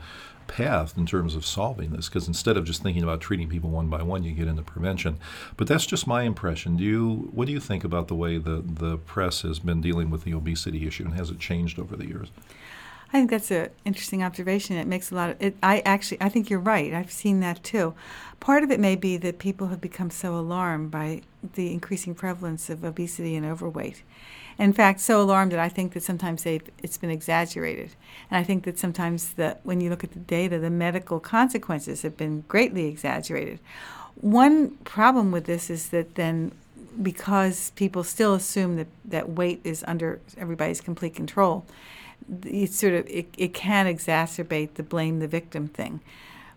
path 0.52 0.98
in 0.98 1.06
terms 1.06 1.34
of 1.34 1.46
solving 1.46 1.92
this 1.92 2.10
because 2.10 2.28
instead 2.28 2.58
of 2.58 2.66
just 2.66 2.84
thinking 2.84 3.04
about 3.04 3.22
treating 3.22 3.48
people 3.48 3.70
one 3.70 3.88
by 3.88 4.02
one 4.02 4.24
you 4.24 4.34
get 4.34 4.48
into 4.48 4.62
prevention 4.62 5.18
but 5.56 5.66
that's 5.66 5.86
just 5.86 6.06
my 6.06 6.24
impression 6.24 6.76
do 6.76 6.84
you 6.84 7.30
what 7.32 7.48
do 7.48 7.54
you 7.54 7.60
think 7.60 7.86
about 7.86 8.10
the 8.10 8.16
way 8.16 8.38
the, 8.38 8.62
the 8.66 8.98
press 8.98 9.44
has 9.44 9.60
been 9.60 9.80
dealing 9.80 10.10
with 10.10 10.24
the 10.26 10.34
obesity 10.34 10.86
issue 10.86 11.06
and 11.06 11.14
has 11.14 11.30
it 11.30 11.40
changed 11.40 11.80
over 11.80 11.96
the 11.96 12.06
years 12.06 12.32
I 13.14 13.18
think 13.18 13.30
that's 13.30 13.52
an 13.52 13.70
interesting 13.84 14.24
observation. 14.24 14.78
It 14.78 14.88
makes 14.88 15.12
a 15.12 15.16
lot 15.16 15.32
of 15.32 15.42
it. 15.42 15.58
I 15.62 15.80
actually, 15.80 16.22
I 16.22 16.30
think 16.30 16.50
you're 16.50 16.60
right. 16.60 16.94
I've 16.94 17.12
seen 17.12 17.42
that 17.42 17.62
too. 17.62 17.94
Part 18.40 18.64
of 18.64 18.72
it 18.72 18.80
may 18.80 18.96
be 18.96 19.18
that 19.18 19.38
people 19.38 19.68
have 19.68 19.82
become 19.82 20.10
so 20.10 20.36
alarmed 20.36 20.92
by 20.92 21.22
the 21.56 21.74
increasing 21.74 22.16
prevalence 22.16 22.70
of 22.70 22.86
obesity 22.86 23.36
and 23.36 23.46
overweight. 23.46 24.04
In 24.58 24.72
fact, 24.72 25.02
so 25.02 25.22
alarmed 25.22 25.52
that 25.52 25.60
I 25.60 25.70
think 25.70 25.94
that 25.94 26.04
sometimes 26.04 26.46
it's 26.46 26.98
been 26.98 27.10
exaggerated. 27.10 27.92
And 28.30 28.38
I 28.38 28.44
think 28.44 28.64
that 28.64 28.80
sometimes 28.80 29.34
that 29.34 29.60
when 29.64 29.82
you 29.82 29.90
look 29.90 30.04
at 30.04 30.14
the 30.14 30.20
data, 30.20 30.58
the 30.58 30.70
medical 30.70 31.20
consequences 31.20 32.04
have 32.04 32.16
been 32.16 32.46
greatly 32.48 32.86
exaggerated. 32.86 33.60
One 34.16 34.72
problem 34.84 35.32
with 35.32 35.46
this 35.46 35.70
is 35.70 35.90
that 35.90 36.16
then 36.16 36.54
because 37.02 37.72
people 37.72 38.04
still 38.04 38.34
assume 38.34 38.76
that, 38.76 38.88
that 39.06 39.30
weight 39.30 39.62
is 39.64 39.84
under 39.88 40.20
everybody's 40.38 40.82
complete 40.82 41.16
control, 41.16 41.66
it 42.46 42.74
sort 42.74 42.94
of 42.94 43.08
it, 43.08 43.34
it 43.38 43.54
can 43.54 43.86
exacerbate 43.86 44.76
the 44.76 44.84
blame 44.84 45.20
the 45.20 45.28
victim 45.28 45.68
thing. 45.68 46.02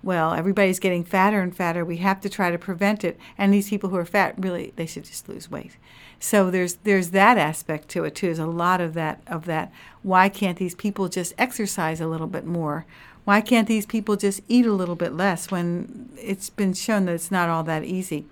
Well 0.03 0.35
everybody's 0.35 0.79
getting 0.79 1.05
fatter 1.05 1.41
and 1.41 1.57
fatter. 1.57 1.85
We 1.85 1.99
have 1.99 2.21
to 2.23 2.29
try 2.29 2.51
to 2.51 2.59
prevent 2.59 3.05
it. 3.05 3.19
And 3.39 3.53
these 3.53 3.71
people 3.71 3.91
who 3.91 3.97
are 3.97 4.05
fat 4.05 4.35
really 4.39 4.73
they 4.77 4.87
should 4.87 5.05
just 5.05 5.29
lose 5.29 5.51
weight. 5.51 5.77
So 6.21 6.51
there's 6.51 6.75
there's 6.85 7.11
that 7.11 7.39
aspect 7.39 7.89
to 7.91 8.05
it 8.05 8.15
too. 8.15 8.27
There's 8.27 8.39
a 8.39 8.47
lot 8.47 8.81
of 8.81 8.95
that 8.95 9.21
of 9.27 9.47
that. 9.47 9.73
Why 10.03 10.29
can't 10.29 10.59
these 10.59 10.75
people 10.75 11.09
just 11.09 11.35
exercise 11.39 12.01
a 12.01 12.07
little 12.07 12.27
bit 12.27 12.47
more? 12.47 12.87
Why 13.25 13.41
can't 13.41 13.67
these 13.69 13.87
people 13.87 14.17
just 14.17 14.43
eat 14.49 14.67
a 14.67 14.73
little 14.73 14.97
bit 14.97 15.15
less 15.15 15.51
when 15.51 16.11
it's 16.21 16.51
been 16.51 16.75
shown 16.75 17.07
that 17.07 17.15
it's 17.15 17.31
not 17.31 17.49
all 17.49 17.65
that 17.65 17.85
easy? 17.85 18.27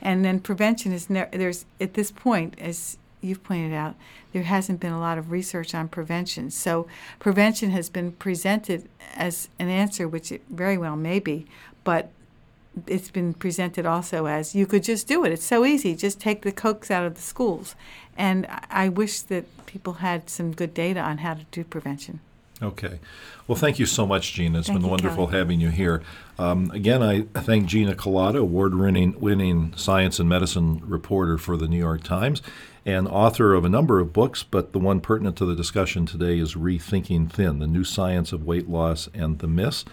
And 0.00 0.24
then 0.24 0.40
prevention 0.40 0.92
is 0.92 1.10
ne- 1.10 1.28
there's 1.32 1.64
at 1.80 1.94
this 1.94 2.10
point 2.10 2.54
as 2.58 2.98
you've 3.26 3.44
pointed 3.44 3.72
out, 3.72 3.94
there 4.32 4.44
hasn't 4.44 4.80
been 4.80 4.92
a 4.92 5.00
lot 5.00 5.18
of 5.18 5.30
research 5.30 5.74
on 5.74 5.88
prevention. 5.88 6.50
So 6.50 6.86
prevention 7.18 7.70
has 7.70 7.90
been 7.90 8.12
presented 8.12 8.88
as 9.14 9.48
an 9.58 9.68
answer, 9.68 10.08
which 10.08 10.32
it 10.32 10.42
very 10.48 10.78
well 10.78 10.96
may 10.96 11.18
be, 11.18 11.46
but 11.84 12.10
it's 12.86 13.10
been 13.10 13.32
presented 13.32 13.86
also 13.86 14.26
as 14.26 14.54
you 14.54 14.66
could 14.66 14.82
just 14.82 15.08
do 15.08 15.24
it. 15.24 15.32
It's 15.32 15.44
so 15.44 15.64
easy. 15.64 15.94
Just 15.94 16.20
take 16.20 16.42
the 16.42 16.52
cokes 16.52 16.90
out 16.90 17.06
of 17.06 17.14
the 17.14 17.22
schools. 17.22 17.74
And 18.16 18.46
I 18.70 18.88
wish 18.88 19.20
that 19.22 19.44
people 19.66 19.94
had 19.94 20.28
some 20.30 20.52
good 20.52 20.74
data 20.74 21.00
on 21.00 21.18
how 21.18 21.34
to 21.34 21.44
do 21.50 21.64
prevention. 21.64 22.20
Okay. 22.62 23.00
Well, 23.46 23.56
thank 23.56 23.78
you 23.78 23.86
so 23.86 24.06
much, 24.06 24.32
Gina. 24.32 24.58
It's 24.58 24.68
thank 24.68 24.78
been 24.78 24.84
you, 24.84 24.90
wonderful 24.90 25.26
Kelly. 25.26 25.38
having 25.38 25.60
you 25.60 25.70
here. 25.70 26.02
Um, 26.38 26.70
again, 26.72 27.02
I 27.02 27.22
thank 27.40 27.66
Gina 27.66 27.94
Kolata, 27.94 28.38
award 28.38 28.74
winning 28.74 29.74
science 29.76 30.18
and 30.18 30.28
medicine 30.28 30.80
reporter 30.84 31.38
for 31.38 31.56
the 31.56 31.68
New 31.68 31.78
York 31.78 32.02
Times 32.02 32.42
and 32.86 33.08
author 33.08 33.52
of 33.52 33.64
a 33.64 33.68
number 33.68 33.98
of 33.98 34.12
books, 34.12 34.44
but 34.44 34.72
the 34.72 34.78
one 34.78 35.00
pertinent 35.00 35.36
to 35.36 35.44
the 35.44 35.56
discussion 35.56 36.06
today 36.06 36.38
is 36.38 36.54
Rethinking 36.54 37.30
Thin 37.30 37.58
The 37.58 37.66
New 37.66 37.82
Science 37.82 38.32
of 38.32 38.44
Weight 38.44 38.68
Loss 38.68 39.08
and 39.12 39.40
the 39.40 39.48
Myths. 39.48 39.84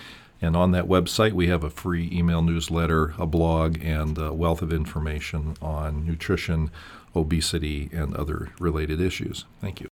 And 0.43 0.57
on 0.57 0.71
that 0.71 0.89
website, 0.89 1.31
we 1.31 1.47
have 1.47 1.63
a 1.63 1.69
free 1.69 2.09
email 2.11 2.41
newsletter, 2.41 3.13
a 3.17 3.25
blog, 3.25 3.81
and 3.81 4.17
a 4.17 4.33
wealth 4.33 4.61
of 4.61 4.73
information 4.73 5.55
on 5.61 6.05
nutrition, 6.05 6.69
obesity, 7.15 7.89
and 7.93 8.13
other 8.13 8.51
related 8.59 8.99
issues. 8.99 9.45
Thank 9.61 9.79
you. 9.79 9.92